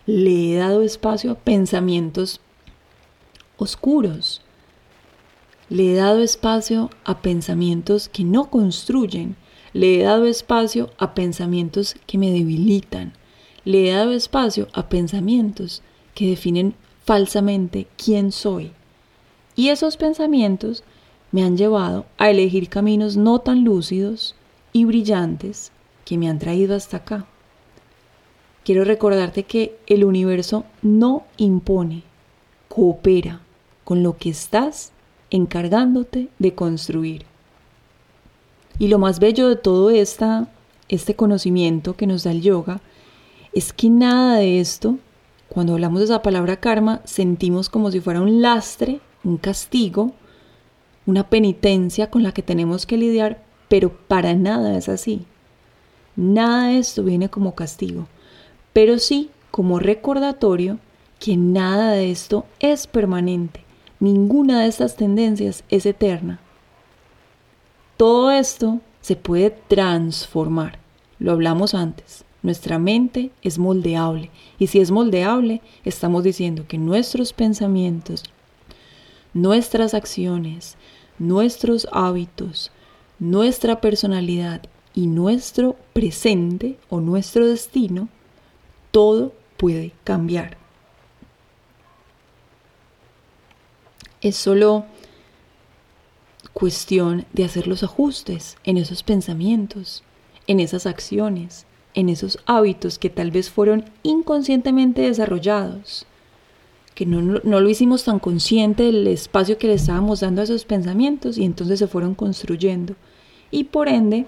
le 0.05 0.53
he 0.53 0.57
dado 0.57 0.81
espacio 0.81 1.31
a 1.31 1.35
pensamientos 1.35 2.39
oscuros. 3.57 4.41
Le 5.69 5.93
he 5.93 5.95
dado 5.95 6.19
espacio 6.21 6.89
a 7.03 7.21
pensamientos 7.21 8.09
que 8.09 8.23
no 8.23 8.49
construyen. 8.49 9.37
Le 9.73 9.99
he 9.99 10.03
dado 10.03 10.25
espacio 10.25 10.91
a 10.97 11.13
pensamientos 11.15 11.95
que 12.05 12.17
me 12.17 12.31
debilitan. 12.31 13.13
Le 13.65 13.89
he 13.89 13.93
dado 13.93 14.11
espacio 14.11 14.67
a 14.73 14.89
pensamientos 14.89 15.81
que 16.13 16.27
definen 16.27 16.75
falsamente 17.05 17.87
quién 17.97 18.31
soy. 18.31 18.71
Y 19.55 19.69
esos 19.69 19.97
pensamientos 19.97 20.83
me 21.31 21.43
han 21.43 21.57
llevado 21.57 22.05
a 22.17 22.29
elegir 22.29 22.69
caminos 22.69 23.17
no 23.17 23.39
tan 23.39 23.63
lúcidos 23.63 24.35
y 24.71 24.85
brillantes 24.85 25.71
que 26.05 26.17
me 26.17 26.29
han 26.29 26.39
traído 26.39 26.75
hasta 26.75 26.97
acá. 26.97 27.25
Quiero 28.63 28.83
recordarte 28.83 29.43
que 29.43 29.75
el 29.87 30.05
universo 30.05 30.65
no 30.81 31.23
impone, 31.37 32.03
coopera 32.69 33.41
con 33.83 34.03
lo 34.03 34.17
que 34.17 34.29
estás 34.29 34.91
encargándote 35.29 36.29
de 36.39 36.55
construir. 36.55 37.25
Y 38.79 38.87
lo 38.87 38.99
más 38.99 39.19
bello 39.19 39.49
de 39.49 39.55
todo 39.55 39.89
esta, 39.89 40.47
este 40.87 41.15
conocimiento 41.15 41.95
que 41.95 42.07
nos 42.07 42.23
da 42.23 42.31
el 42.31 42.41
yoga 42.41 42.81
es 43.53 43.71
que 43.71 43.89
nada 43.89 44.37
de 44.37 44.59
esto, 44.59 44.97
cuando 45.49 45.73
hablamos 45.73 45.99
de 45.99 46.05
esa 46.05 46.21
palabra 46.21 46.57
karma, 46.57 47.01
sentimos 47.03 47.69
como 47.69 47.91
si 47.91 47.99
fuera 47.99 48.21
un 48.21 48.41
lastre, 48.41 48.99
un 49.23 49.37
castigo, 49.37 50.13
una 51.05 51.29
penitencia 51.29 52.09
con 52.09 52.23
la 52.23 52.31
que 52.31 52.41
tenemos 52.41 52.85
que 52.85 52.97
lidiar, 52.97 53.43
pero 53.69 53.91
para 54.07 54.33
nada 54.33 54.77
es 54.77 54.89
así. 54.89 55.25
Nada 56.15 56.67
de 56.67 56.79
esto 56.79 57.03
viene 57.03 57.29
como 57.29 57.55
castigo, 57.55 58.07
pero 58.71 58.99
sí 58.99 59.29
como 59.51 59.79
recordatorio 59.79 60.79
que 61.19 61.37
nada 61.37 61.91
de 61.91 62.11
esto 62.11 62.45
es 62.59 62.87
permanente, 62.87 63.63
ninguna 63.99 64.61
de 64.61 64.67
estas 64.67 64.95
tendencias 64.95 65.63
es 65.69 65.85
eterna. 65.85 66.39
Todo 67.97 68.31
esto 68.31 68.79
se 69.01 69.15
puede 69.15 69.51
transformar, 69.51 70.79
lo 71.19 71.31
hablamos 71.31 71.75
antes. 71.75 72.25
Nuestra 72.43 72.77
mente 72.77 73.31
es 73.41 73.57
moldeable 73.57 74.29
y 74.59 74.67
si 74.67 74.79
es 74.79 74.91
moldeable, 74.91 75.61
estamos 75.85 76.23
diciendo 76.23 76.65
que 76.67 76.77
nuestros 76.77 77.31
pensamientos, 77.31 78.23
nuestras 79.33 79.93
acciones, 79.93 80.75
nuestros 81.19 81.87
hábitos, 81.93 82.71
nuestra 83.17 83.79
personalidad 83.79 84.61
y 84.93 85.07
nuestro 85.07 85.77
presente 85.93 86.77
o 86.89 86.99
nuestro 86.99 87.47
destino, 87.47 88.09
todo 88.91 89.33
puede 89.55 89.93
cambiar. 90.03 90.57
Es 94.19 94.35
solo 94.35 94.85
cuestión 96.51 97.25
de 97.31 97.45
hacer 97.45 97.67
los 97.67 97.83
ajustes 97.83 98.57
en 98.65 98.77
esos 98.77 99.01
pensamientos, 99.01 100.03
en 100.47 100.59
esas 100.59 100.85
acciones, 100.85 101.65
en 101.93 102.09
esos 102.09 102.39
hábitos 102.45 102.97
que 102.99 103.09
tal 103.09 103.31
vez 103.31 103.49
fueron 103.49 103.85
inconscientemente 104.03 105.01
desarrollados, 105.01 106.05
que 106.95 107.05
no, 107.05 107.21
no, 107.21 107.59
lo 107.59 107.69
hicimos 107.69 108.03
tan 108.03 108.19
consciente 108.19 108.83
del 108.83 109.07
espacio 109.07 109.57
que 109.57 109.67
le 109.67 109.73
estábamos 109.73 110.19
dando 110.19 110.41
a 110.41 110.43
esos 110.43 110.65
pensamientos 110.65 111.37
y 111.37 111.43
entonces 111.43 111.79
se 111.79 111.87
fueron 111.87 112.13
construyendo. 112.15 112.95
Y 113.49 113.65
por 113.65 113.87
ende, 113.87 114.25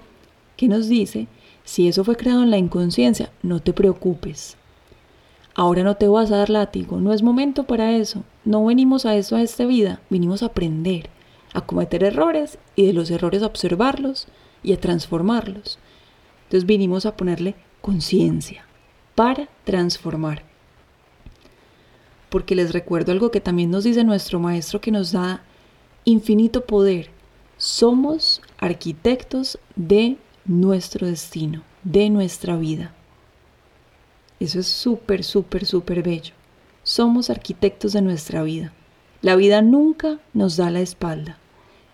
¿qué 0.57 0.67
nos 0.67 0.87
dice? 0.87 1.27
Si 1.63 1.87
eso 1.87 2.03
fue 2.03 2.15
creado 2.15 2.43
en 2.43 2.51
la 2.51 2.57
inconsciencia, 2.57 3.31
no 3.41 3.59
te 3.59 3.73
preocupes. 3.73 4.57
Ahora 5.55 5.83
no 5.83 5.95
te 5.95 6.07
vas 6.07 6.31
a 6.31 6.37
dar 6.37 6.49
látigo, 6.49 6.99
no 6.99 7.13
es 7.13 7.23
momento 7.23 7.63
para 7.63 7.95
eso. 7.95 8.23
No 8.43 8.65
venimos 8.65 9.05
a 9.05 9.15
eso 9.15 9.35
a 9.35 9.41
esta 9.41 9.65
vida, 9.65 10.01
vinimos 10.09 10.43
a 10.43 10.47
aprender, 10.47 11.09
a 11.53 11.61
cometer 11.61 12.03
errores 12.03 12.59
y 12.75 12.85
de 12.85 12.93
los 12.93 13.09
errores 13.09 13.41
a 13.41 13.47
observarlos 13.47 14.27
y 14.63 14.73
a 14.73 14.79
transformarlos. 14.79 15.79
Entonces 16.45 16.65
vinimos 16.65 17.05
a 17.05 17.15
ponerle 17.15 17.55
conciencia 17.81 18.65
para 19.15 19.47
transformar. 19.63 20.43
Porque 22.29 22.55
les 22.55 22.73
recuerdo 22.73 23.11
algo 23.11 23.31
que 23.31 23.41
también 23.41 23.71
nos 23.71 23.83
dice 23.83 24.03
nuestro 24.03 24.39
maestro 24.39 24.81
que 24.81 24.91
nos 24.91 25.11
da 25.11 25.43
infinito 26.03 26.65
poder. 26.65 27.09
Somos 27.57 28.41
arquitectos 28.57 29.57
de 29.75 30.17
nuestro 30.45 31.07
destino, 31.07 31.63
de 31.83 32.09
nuestra 32.09 32.57
vida. 32.57 32.93
Eso 34.39 34.59
es 34.59 34.67
súper, 34.67 35.23
súper, 35.23 35.65
súper 35.65 36.03
bello. 36.03 36.33
Somos 36.83 37.29
arquitectos 37.29 37.93
de 37.93 38.01
nuestra 38.01 38.43
vida. 38.43 38.73
La 39.21 39.35
vida 39.35 39.61
nunca 39.61 40.19
nos 40.33 40.57
da 40.57 40.69
la 40.69 40.81
espalda. 40.81 41.37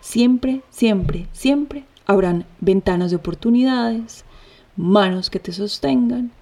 Siempre, 0.00 0.62
siempre, 0.68 1.28
siempre 1.32 1.84
habrán 2.04 2.44
ventanas 2.60 3.10
de 3.10 3.16
oportunidades, 3.16 4.24
manos 4.76 5.30
que 5.30 5.38
te 5.38 5.52
sostengan, 5.52 6.32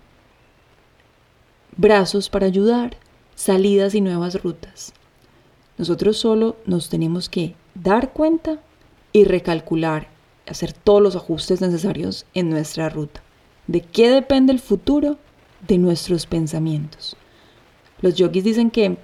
brazos 1.77 2.29
para 2.29 2.47
ayudar, 2.47 2.97
salidas 3.35 3.95
y 3.95 4.01
nuevas 4.01 4.43
rutas. 4.43 4.93
Nosotros 5.79 6.19
solo 6.19 6.57
nos 6.67 6.89
tenemos 6.89 7.29
que 7.29 7.55
dar 7.75 8.13
cuenta 8.13 8.59
y 9.13 9.25
recalcular, 9.25 10.09
hacer 10.47 10.73
todos 10.73 11.03
los 11.03 11.17
ajustes 11.17 11.61
necesarios 11.61 12.27
en 12.35 12.51
nuestra 12.51 12.89
ruta. 12.89 13.23
¿De 13.67 13.81
qué 13.81 14.11
depende 14.11 14.53
el 14.53 14.61
futuro? 14.61 15.19
De 15.67 15.79
nuestros 15.79 16.27
pensamientos. 16.27 17.17
Los 18.01 18.15
yogis 18.15 18.45
dicen 18.45 18.71
que 18.71 18.97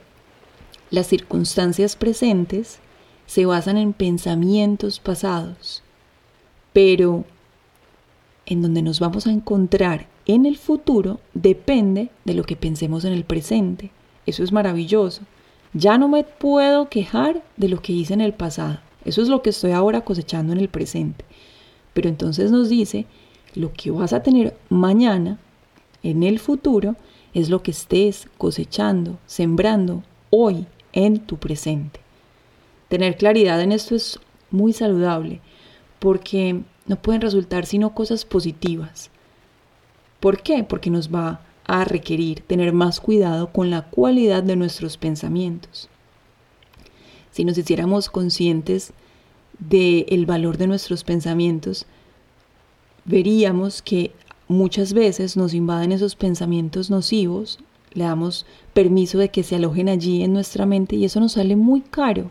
las 0.91 1.07
circunstancias 1.07 1.97
presentes 1.97 2.79
se 3.27 3.45
basan 3.45 3.77
en 3.77 3.93
pensamientos 3.93 5.01
pasados, 5.01 5.83
pero 6.73 7.25
en 8.47 8.63
donde 8.63 8.83
nos 8.83 9.01
vamos 9.01 9.27
a 9.27 9.33
encontrar 9.33 10.07
en 10.27 10.47
el 10.47 10.57
futuro 10.57 11.21
depende 11.35 12.11
de 12.25 12.35
lo 12.35 12.45
que 12.45 12.57
pensemos 12.57 13.05
en 13.05 13.13
el 13.13 13.25
presente. 13.25 13.91
Eso 14.27 14.43
es 14.43 14.53
maravilloso. 14.53 15.23
Ya 15.73 15.99
no 15.99 16.09
me 16.09 16.25
puedo 16.25 16.89
quejar 16.89 17.43
de 17.57 17.69
lo 17.69 17.81
que 17.81 17.93
hice 17.93 18.15
en 18.15 18.21
el 18.21 18.33
pasado. 18.33 18.81
Eso 19.05 19.23
es 19.23 19.29
lo 19.29 19.43
que 19.43 19.51
estoy 19.51 19.71
ahora 19.71 20.01
cosechando 20.01 20.53
en 20.53 20.59
el 20.59 20.69
presente. 20.69 21.25
Pero 21.95 22.09
entonces 22.09 22.51
nos 22.51 22.69
dice, 22.69 23.07
lo 23.55 23.73
que 23.73 23.91
vas 23.91 24.13
a 24.13 24.23
tener 24.23 24.57
mañana, 24.69 25.39
en 26.03 26.23
el 26.23 26.39
futuro, 26.39 26.97
es 27.35 27.51
lo 27.51 27.63
que 27.63 27.71
estés 27.71 28.29
cosechando, 28.37 29.19
sembrando 29.27 30.03
hoy 30.31 30.67
en 30.93 31.21
tu 31.21 31.37
presente. 31.37 32.01
Tener 32.89 33.17
claridad 33.17 33.61
en 33.61 33.73
esto 33.73 33.95
es 33.95 34.19
muy 34.51 34.73
saludable 34.73 35.41
porque 35.99 36.63
no 36.87 36.97
pueden 36.97 37.21
resultar 37.21 37.67
sino 37.67 37.95
cosas 37.95 38.25
positivas. 38.25 39.11
¿Por 40.21 40.43
qué? 40.43 40.65
Porque 40.65 40.91
nos 40.91 41.15
va 41.15 41.41
a 41.67 41.85
requerir 41.85 42.41
tener 42.41 42.73
más 42.73 43.01
cuidado 43.01 43.53
con 43.53 43.71
la 43.71 43.83
cualidad 43.83 44.43
de 44.43 44.57
nuestros 44.57 44.97
pensamientos. 44.97 45.89
Si 47.33 47.45
nos 47.45 47.59
hiciéramos 47.59 48.09
conscientes 48.09 48.93
del 49.59 50.27
valor 50.27 50.59
de 50.59 50.69
nuestros 50.69 51.05
pensamientos, 51.05 51.87
veríamos 53.05 53.83
que 53.83 54.13
muchas 54.49 54.93
veces 54.93 55.37
nos 55.37 55.55
invaden 55.55 55.93
esos 55.93 56.15
pensamientos 56.15 56.91
nocivos, 56.91 57.59
le 57.93 58.05
damos 58.05 58.47
permiso 58.75 59.19
de 59.19 59.31
que 59.31 59.43
se 59.43 59.57
alojen 59.57 59.89
allí 59.89 60.23
en 60.23 60.33
nuestra 60.33 60.67
mente 60.67 60.97
y 60.97 61.05
eso 61.05 61.19
nos 61.21 61.33
sale 61.33 61.57
muy 61.57 61.81
caro 61.81 62.31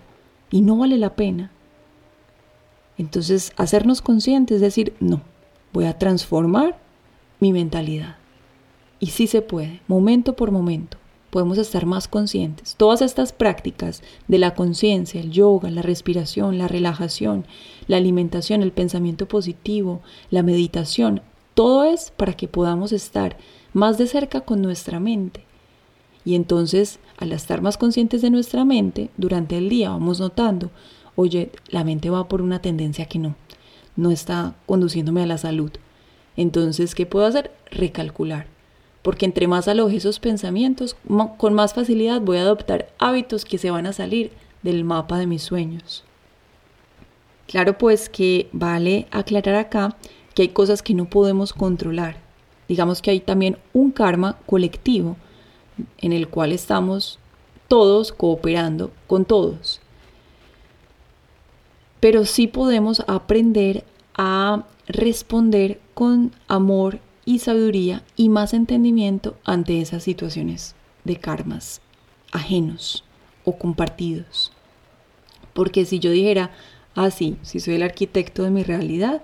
y 0.49 0.61
no 0.61 0.77
vale 0.77 0.97
la 0.97 1.15
pena. 1.15 1.51
Entonces, 2.97 3.51
hacernos 3.57 4.01
conscientes, 4.01 4.55
es 4.55 4.61
decir, 4.61 4.93
no, 4.99 5.21
voy 5.73 5.85
a 5.85 5.97
transformar 5.97 6.77
mi 7.39 7.51
mentalidad. 7.51 8.15
Y 8.99 9.07
sí 9.07 9.27
se 9.27 9.41
puede, 9.41 9.81
momento 9.87 10.35
por 10.35 10.51
momento, 10.51 10.97
podemos 11.29 11.57
estar 11.57 11.85
más 11.85 12.07
conscientes. 12.07 12.75
Todas 12.75 13.01
estas 13.01 13.33
prácticas 13.33 14.01
de 14.29 14.39
la 14.39 14.53
conciencia, 14.53 15.19
el 15.19 15.31
yoga, 15.31 15.69
la 15.69 15.81
respiración, 15.81 16.57
la 16.57 16.69
relajación, 16.69 17.45
la 17.87 17.97
alimentación, 17.97 18.61
el 18.61 18.71
pensamiento 18.71 19.27
positivo, 19.27 20.01
la 20.29 20.43
meditación, 20.43 21.21
todo 21.53 21.83
es 21.83 22.11
para 22.15 22.33
que 22.33 22.47
podamos 22.47 22.93
estar 22.93 23.37
más 23.73 23.97
de 23.97 24.07
cerca 24.07 24.41
con 24.41 24.61
nuestra 24.61 24.99
mente. 24.99 25.43
Y 26.23 26.35
entonces, 26.35 26.99
al 27.17 27.33
estar 27.33 27.61
más 27.61 27.77
conscientes 27.77 28.21
de 28.21 28.29
nuestra 28.29 28.65
mente, 28.65 29.09
durante 29.17 29.57
el 29.57 29.69
día 29.69 29.89
vamos 29.89 30.19
notando 30.19 30.71
oye, 31.15 31.51
la 31.69 31.83
mente 31.83 32.09
va 32.09 32.27
por 32.27 32.41
una 32.41 32.61
tendencia 32.61 33.05
que 33.05 33.19
no, 33.19 33.35
no 33.95 34.11
está 34.11 34.55
conduciéndome 34.65 35.23
a 35.23 35.27
la 35.27 35.37
salud. 35.37 35.71
Entonces, 36.37 36.95
¿qué 36.95 37.05
puedo 37.05 37.25
hacer? 37.25 37.51
Recalcular. 37.71 38.47
porque 39.01 39.25
entre 39.25 39.47
más 39.47 39.67
aloje 39.67 39.97
esos 39.97 40.19
pensamientos, 40.19 40.95
con 41.37 41.53
más 41.53 41.75
facilidad 41.75 42.21
voy 42.21 42.37
a 42.37 42.41
adoptar 42.41 42.91
hábitos 42.97 43.45
que 43.45 43.59
se 43.59 43.69
van 43.69 43.85
a 43.85 43.93
salir 43.93 44.31
del 44.63 44.83
mapa 44.83 45.19
de 45.19 45.27
mis 45.27 45.43
sueños. 45.43 46.03
Claro 47.45 47.77
pues 47.77 48.09
que 48.09 48.49
vale 48.51 49.05
aclarar 49.11 49.53
acá 49.55 49.95
que 50.33 50.41
hay 50.41 50.47
cosas 50.47 50.81
que 50.81 50.95
no 50.95 51.05
podemos 51.05 51.53
controlar. 51.53 52.17
Digamos 52.67 53.03
que 53.03 53.11
hay 53.11 53.19
también 53.19 53.59
un 53.73 53.91
karma 53.91 54.39
colectivo 54.47 55.17
en 55.99 56.11
el 56.11 56.27
cual 56.27 56.51
estamos 56.51 57.19
todos 57.67 58.11
cooperando 58.11 58.91
con 59.05 59.23
todos. 59.25 59.81
Pero 62.05 62.23
sí 62.23 62.45
podemos 62.45 63.03
aprender 63.07 63.83
a 64.13 64.67
responder 64.85 65.81
con 65.95 66.33
amor 66.47 66.99
y 67.25 67.39
sabiduría 67.39 68.03
y 68.15 68.29
más 68.29 68.53
entendimiento 68.53 69.35
ante 69.43 69.81
esas 69.81 70.03
situaciones 70.03 70.75
de 71.03 71.15
karmas 71.15 71.81
ajenos 72.31 73.03
o 73.43 73.57
compartidos. 73.57 74.51
Porque 75.55 75.83
si 75.85 75.97
yo 75.97 76.11
dijera, 76.11 76.51
ah, 76.93 77.09
sí, 77.09 77.37
si 77.41 77.59
soy 77.59 77.73
el 77.73 77.81
arquitecto 77.81 78.43
de 78.43 78.51
mi 78.51 78.61
realidad, 78.61 79.23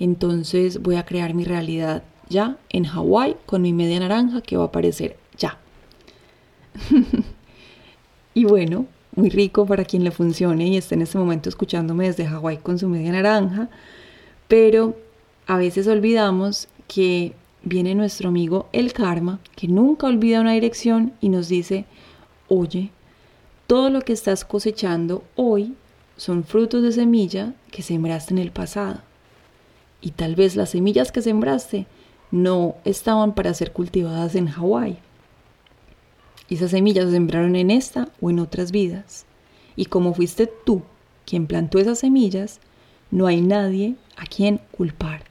entonces 0.00 0.82
voy 0.82 0.96
a 0.96 1.06
crear 1.06 1.34
mi 1.34 1.44
realidad 1.44 2.02
ya 2.28 2.58
en 2.70 2.82
Hawái 2.82 3.36
con 3.46 3.62
mi 3.62 3.72
media 3.72 4.00
naranja 4.00 4.40
que 4.40 4.56
va 4.56 4.64
a 4.64 4.66
aparecer 4.66 5.16
ya. 5.36 5.56
y 8.34 8.44
bueno, 8.44 8.88
muy 9.14 9.30
rico 9.30 9.66
para 9.66 9.84
quien 9.84 10.04
le 10.04 10.10
funcione 10.10 10.68
y 10.68 10.76
esté 10.76 10.94
en 10.94 11.02
este 11.02 11.18
momento 11.18 11.48
escuchándome 11.48 12.06
desde 12.06 12.26
Hawái 12.26 12.58
con 12.58 12.78
su 12.78 12.88
media 12.88 13.12
naranja, 13.12 13.68
pero 14.46 14.96
a 15.46 15.56
veces 15.56 15.86
olvidamos 15.86 16.68
que 16.86 17.32
viene 17.62 17.94
nuestro 17.94 18.28
amigo 18.28 18.68
el 18.72 18.92
karma, 18.92 19.40
que 19.56 19.68
nunca 19.68 20.06
olvida 20.06 20.40
una 20.40 20.52
dirección 20.52 21.12
y 21.20 21.28
nos 21.28 21.48
dice, 21.48 21.84
oye, 22.48 22.90
todo 23.66 23.90
lo 23.90 24.00
que 24.02 24.12
estás 24.12 24.44
cosechando 24.44 25.24
hoy 25.36 25.74
son 26.16 26.44
frutos 26.44 26.82
de 26.82 26.92
semilla 26.92 27.54
que 27.70 27.82
sembraste 27.82 28.34
en 28.34 28.38
el 28.38 28.50
pasado. 28.50 29.00
Y 30.00 30.12
tal 30.12 30.34
vez 30.34 30.56
las 30.56 30.70
semillas 30.70 31.12
que 31.12 31.22
sembraste 31.22 31.86
no 32.30 32.76
estaban 32.84 33.34
para 33.34 33.54
ser 33.54 33.72
cultivadas 33.72 34.34
en 34.34 34.48
Hawái. 34.48 34.98
Esas 36.48 36.70
semillas 36.70 37.06
se 37.06 37.12
sembraron 37.12 37.56
en 37.56 37.70
esta 37.70 38.08
o 38.20 38.30
en 38.30 38.38
otras 38.38 38.72
vidas. 38.72 39.26
Y 39.76 39.86
como 39.86 40.14
fuiste 40.14 40.46
tú 40.46 40.82
quien 41.26 41.46
plantó 41.46 41.78
esas 41.78 41.98
semillas, 41.98 42.60
no 43.10 43.26
hay 43.26 43.40
nadie 43.40 43.96
a 44.16 44.24
quien 44.26 44.60
culpar. 44.70 45.24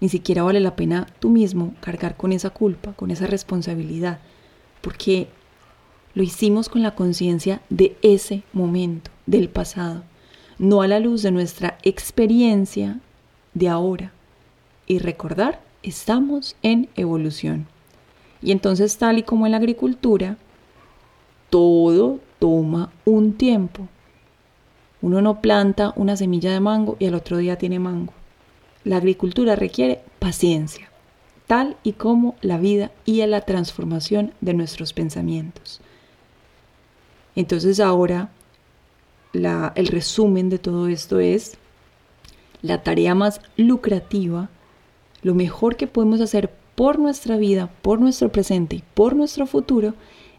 Ni 0.00 0.08
siquiera 0.08 0.42
vale 0.42 0.58
la 0.58 0.74
pena 0.74 1.06
tú 1.20 1.30
mismo 1.30 1.74
cargar 1.80 2.16
con 2.16 2.32
esa 2.32 2.50
culpa, 2.50 2.92
con 2.92 3.12
esa 3.12 3.26
responsabilidad, 3.26 4.18
porque 4.80 5.28
lo 6.14 6.24
hicimos 6.24 6.68
con 6.68 6.82
la 6.82 6.94
conciencia 6.94 7.62
de 7.70 7.96
ese 8.02 8.42
momento, 8.52 9.10
del 9.26 9.48
pasado, 9.48 10.02
no 10.58 10.82
a 10.82 10.88
la 10.88 10.98
luz 10.98 11.22
de 11.22 11.30
nuestra 11.30 11.78
experiencia 11.84 13.00
de 13.54 13.68
ahora. 13.68 14.12
Y 14.86 14.98
recordar, 14.98 15.62
estamos 15.82 16.56
en 16.62 16.88
evolución. 16.96 17.68
Y 18.42 18.52
entonces, 18.52 18.96
tal 18.98 19.18
y 19.18 19.22
como 19.22 19.46
en 19.46 19.52
la 19.52 19.58
agricultura, 19.58 20.36
todo 21.50 22.18
toma 22.38 22.90
un 23.04 23.34
tiempo. 23.34 23.88
Uno 25.00 25.20
no 25.22 25.40
planta 25.40 25.92
una 25.96 26.16
semilla 26.16 26.52
de 26.52 26.60
mango 26.60 26.96
y 26.98 27.06
al 27.06 27.14
otro 27.14 27.36
día 27.36 27.56
tiene 27.56 27.78
mango. 27.78 28.12
La 28.84 28.96
agricultura 28.96 29.54
requiere 29.54 30.00
paciencia, 30.18 30.90
tal 31.46 31.76
y 31.82 31.92
como 31.92 32.36
la 32.40 32.58
vida 32.58 32.90
y 33.04 33.24
la 33.26 33.42
transformación 33.42 34.32
de 34.40 34.54
nuestros 34.54 34.92
pensamientos. 34.92 35.80
Entonces 37.36 37.80
ahora 37.80 38.30
el 39.32 39.86
resumen 39.86 40.50
de 40.50 40.58
todo 40.58 40.88
esto 40.88 41.20
es 41.20 41.56
la 42.60 42.82
tarea 42.82 43.14
más 43.14 43.40
lucrativa, 43.56 44.50
lo 45.22 45.34
mejor 45.34 45.76
que 45.76 45.86
podemos 45.86 46.20
hacer 46.20 46.50
por 46.74 46.98
nuestra 46.98 47.36
vida, 47.36 47.70
por 47.82 48.00
nuestro 48.00 48.30
presente 48.30 48.76
y 48.76 48.82
por 48.94 49.14
nuestro 49.14 49.46
futuro 49.46 49.94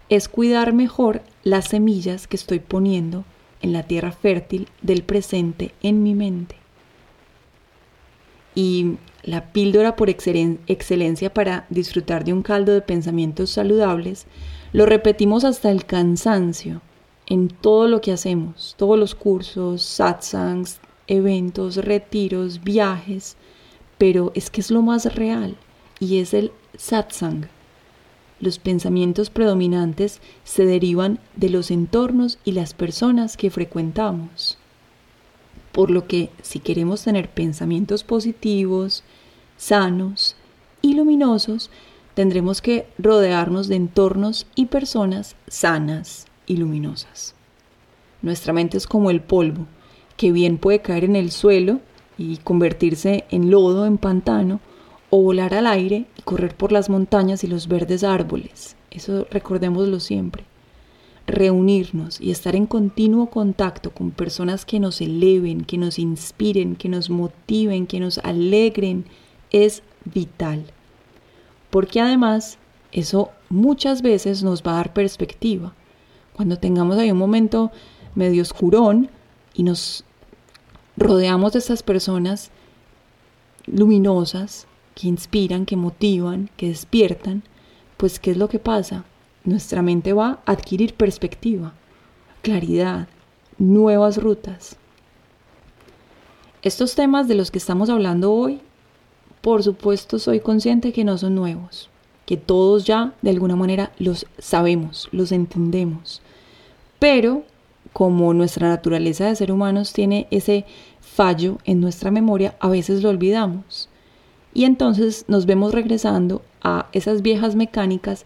es 0.09 0.27
cuidar 0.27 0.73
mejor 0.73 1.21
las 1.43 1.65
semillas 1.65 2.27
que 2.27 2.35
estoy 2.35 2.59
poniendo 2.59 3.23
en 3.61 3.73
la 3.73 3.83
tierra 3.83 4.11
fértil 4.11 4.67
del 4.81 5.03
presente 5.03 5.73
en 5.81 6.03
mi 6.03 6.13
mente. 6.13 6.55
Y 8.55 8.97
la 9.23 9.51
píldora 9.51 9.95
por 9.95 10.09
excelencia 10.09 11.33
para 11.33 11.65
disfrutar 11.69 12.25
de 12.25 12.33
un 12.33 12.43
caldo 12.43 12.73
de 12.73 12.81
pensamientos 12.81 13.49
saludables, 13.49 14.27
lo 14.73 14.85
repetimos 14.85 15.43
hasta 15.45 15.71
el 15.71 15.85
cansancio 15.85 16.81
en 17.25 17.47
todo 17.47 17.87
lo 17.87 18.01
que 18.01 18.11
hacemos, 18.11 18.75
todos 18.77 18.99
los 18.99 19.15
cursos, 19.15 19.81
satsangs, 19.81 20.79
eventos, 21.07 21.77
retiros, 21.77 22.63
viajes, 22.63 23.37
pero 23.97 24.31
es 24.35 24.49
que 24.49 24.61
es 24.61 24.71
lo 24.71 24.81
más 24.81 25.15
real 25.15 25.57
y 26.03 26.19
es 26.19 26.33
el 26.33 26.51
satsang. 26.77 27.47
Los 28.41 28.59
pensamientos 28.59 29.29
predominantes 29.29 30.19
se 30.43 30.65
derivan 30.65 31.19
de 31.35 31.49
los 31.49 31.71
entornos 31.71 32.39
y 32.43 32.51
las 32.51 32.73
personas 32.73 33.37
que 33.37 33.49
frecuentamos. 33.49 34.57
Por 35.71 35.89
lo 35.89 36.07
que 36.07 36.29
si 36.41 36.59
queremos 36.59 37.03
tener 37.03 37.29
pensamientos 37.29 38.03
positivos, 38.03 39.03
sanos 39.55 40.35
y 40.81 40.95
luminosos, 40.95 41.69
tendremos 42.15 42.61
que 42.61 42.85
rodearnos 42.97 43.69
de 43.69 43.75
entornos 43.77 44.45
y 44.55 44.65
personas 44.65 45.37
sanas 45.47 46.27
y 46.45 46.57
luminosas. 46.57 47.33
Nuestra 48.21 48.51
mente 48.51 48.77
es 48.77 48.87
como 48.87 49.09
el 49.09 49.21
polvo, 49.21 49.67
que 50.17 50.33
bien 50.33 50.57
puede 50.57 50.79
caer 50.79 51.05
en 51.05 51.15
el 51.15 51.31
suelo 51.31 51.79
y 52.17 52.37
convertirse 52.37 53.23
en 53.29 53.49
lodo, 53.49 53.85
en 53.85 53.97
pantano, 53.97 54.59
o 55.15 55.21
volar 55.21 55.54
al 55.54 55.67
aire 55.67 56.08
y 56.17 56.21
correr 56.23 56.56
por 56.56 56.71
las 56.71 56.89
montañas 56.89 57.43
y 57.43 57.47
los 57.47 57.67
verdes 57.67 58.04
árboles. 58.04 58.76
Eso 58.89 59.28
recordémoslo 59.30 59.99
siempre 59.99 60.43
reunirnos 61.28 62.19
y 62.19 62.32
estar 62.32 62.56
en 62.56 62.65
continuo 62.65 63.28
contacto 63.28 63.91
con 63.91 64.10
personas 64.10 64.65
que 64.65 64.80
nos 64.80 65.02
eleven, 65.02 65.65
que 65.65 65.78
nos 65.78 65.99
inspiren, 65.99 66.76
que 66.76 66.89
nos 66.89 67.12
motiven, 67.12 67.86
que 67.86 67.99
nos 67.99 68.17
alegren, 68.17 69.06
es 69.52 69.84
vital. 70.04 70.65
Porque 71.69 72.02
además 72.02 72.58
eso 72.91 73.30
muchas 73.49 74.02
veces 74.02 74.41
nos 74.41 74.63
va 74.63 74.71
a 74.71 74.78
dar 74.78 74.93
perspectiva. 74.93 75.76
Cuando 76.36 76.58
tengamos 76.58 76.97
ahí 76.97 77.12
un 77.12 77.19
momento 77.19 77.71
medio 78.15 78.41
oscurón 78.41 79.12
y 79.54 79.62
nos 79.62 80.06
rodeamos 80.97 81.54
de 81.54 81.60
estas 81.60 81.84
personas 81.84 82.49
luminosas, 83.67 84.65
que 84.95 85.08
inspiran, 85.08 85.65
que 85.65 85.75
motivan, 85.75 86.49
que 86.58 86.67
despiertan, 86.67 87.43
pues 87.97 88.19
¿qué 88.19 88.32
es 88.32 88.38
lo 88.38 88.49
que 88.49 88.60
pasa? 88.60 89.06
nuestra 89.43 89.82
mente 89.82 90.13
va 90.13 90.39
a 90.45 90.51
adquirir 90.53 90.93
perspectiva, 90.93 91.73
claridad, 92.41 93.08
nuevas 93.58 94.21
rutas. 94.21 94.77
Estos 96.62 96.95
temas 96.95 97.27
de 97.27 97.36
los 97.36 97.51
que 97.51 97.58
estamos 97.58 97.89
hablando 97.89 98.32
hoy, 98.32 98.62
por 99.41 99.63
supuesto 99.63 100.19
soy 100.19 100.39
consciente 100.39 100.93
que 100.93 101.03
no 101.03 101.17
son 101.17 101.36
nuevos, 101.36 101.89
que 102.25 102.38
todos 102.38 102.86
ya 102.86 103.13
de 103.21 103.32
alguna 103.32 103.58
manera 103.58 103.91
los 103.99 104.25
sabemos, 104.38 105.10
los 105.12 105.32
entendemos, 105.34 106.21
pero 106.99 107.43
como 107.91 108.34
nuestra 108.34 108.69
naturaleza 108.69 109.25
de 109.25 109.36
ser 109.36 109.51
humanos 109.51 109.91
tiene 109.91 110.27
ese 110.32 110.65
fallo 111.01 111.58
en 111.65 111.82
nuestra 111.82 112.12
memoria, 112.12 112.56
a 112.60 112.69
veces 112.69 113.03
lo 113.03 113.10
olvidamos. 113.10 113.89
Y 114.53 114.65
entonces 114.65 115.25
nos 115.27 115.45
vemos 115.45 115.73
regresando 115.73 116.41
a 116.61 116.87
esas 116.93 117.21
viejas 117.21 117.55
mecánicas 117.55 118.25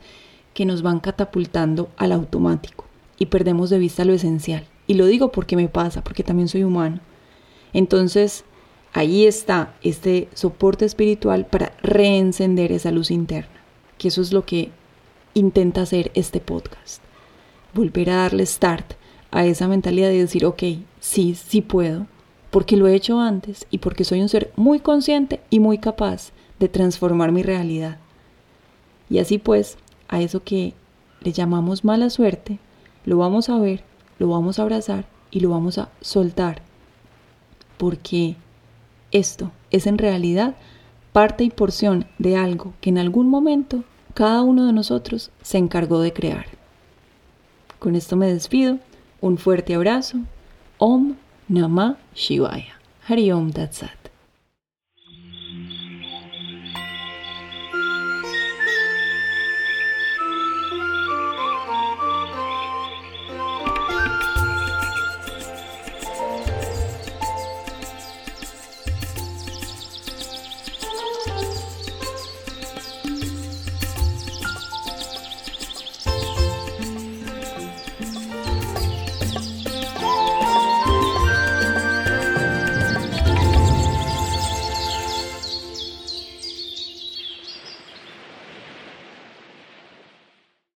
que 0.53 0.65
nos 0.65 0.81
van 0.81 0.99
catapultando 0.99 1.89
al 1.97 2.11
automático 2.11 2.85
y 3.17 3.27
perdemos 3.27 3.69
de 3.69 3.79
vista 3.79 4.05
lo 4.05 4.13
esencial. 4.13 4.65
Y 4.87 4.95
lo 4.95 5.05
digo 5.05 5.31
porque 5.31 5.55
me 5.55 5.67
pasa, 5.67 6.03
porque 6.03 6.23
también 6.23 6.47
soy 6.47 6.63
humano. 6.63 6.99
Entonces, 7.73 8.43
ahí 8.93 9.25
está 9.25 9.75
este 9.83 10.29
soporte 10.33 10.85
espiritual 10.85 11.45
para 11.45 11.73
reencender 11.81 12.71
esa 12.71 12.91
luz 12.91 13.11
interna, 13.11 13.61
que 13.97 14.07
eso 14.07 14.21
es 14.21 14.33
lo 14.33 14.45
que 14.45 14.71
intenta 15.33 15.81
hacer 15.81 16.11
este 16.15 16.39
podcast. 16.39 17.01
Volver 17.73 18.09
a 18.09 18.15
darle 18.15 18.45
start 18.45 18.93
a 19.31 19.45
esa 19.45 19.67
mentalidad 19.67 20.07
de 20.07 20.19
decir, 20.19 20.45
ok, 20.45 20.63
sí, 20.99 21.35
sí 21.35 21.61
puedo, 21.61 22.07
porque 22.49 22.77
lo 22.77 22.88
he 22.88 22.95
hecho 22.95 23.19
antes 23.19 23.67
y 23.69 23.79
porque 23.79 24.03
soy 24.03 24.21
un 24.21 24.29
ser 24.29 24.51
muy 24.55 24.79
consciente 24.79 25.41
y 25.49 25.60
muy 25.60 25.77
capaz 25.77 26.31
de 26.60 26.69
transformar 26.69 27.31
mi 27.31 27.43
realidad. 27.43 27.97
Y 29.10 29.19
así 29.19 29.38
pues, 29.38 29.77
a 30.07 30.21
eso 30.21 30.43
que 30.43 30.73
le 31.21 31.31
llamamos 31.31 31.83
mala 31.83 32.10
suerte, 32.10 32.60
lo 33.05 33.17
vamos 33.17 33.49
a 33.49 33.57
ver, 33.57 33.83
lo 34.19 34.29
vamos 34.29 34.60
a 34.60 34.63
abrazar 34.63 35.05
y 35.31 35.39
lo 35.39 35.49
vamos 35.49 35.77
a 35.77 35.89
soltar. 36.01 36.62
Porque 37.77 38.36
esto 39.12 39.51
es 39.71 39.88
en 39.88 39.97
realidad 39.97 40.55
parte 41.13 41.43
y 41.43 41.49
porción 41.49 42.05
de 42.17 42.36
algo 42.36 42.73
que 42.81 42.89
en 42.89 42.97
algún 42.97 43.29
momento 43.29 43.83
cada 44.13 44.41
uno 44.41 44.65
de 44.65 44.73
nosotros 44.73 45.31
se 45.41 45.57
encargó 45.57 45.99
de 45.99 46.13
crear. 46.13 46.45
Con 47.79 47.95
esto 47.95 48.15
me 48.15 48.31
despido. 48.33 48.79
Un 49.21 49.38
fuerte 49.38 49.75
abrazo. 49.75 50.17
Om 50.79 51.15
Namah 51.47 51.95
Shivaya. 52.12 52.75
Hari 53.07 53.31
Om 53.31 53.55
Tat 53.55 53.71
Sat. 53.71 54.06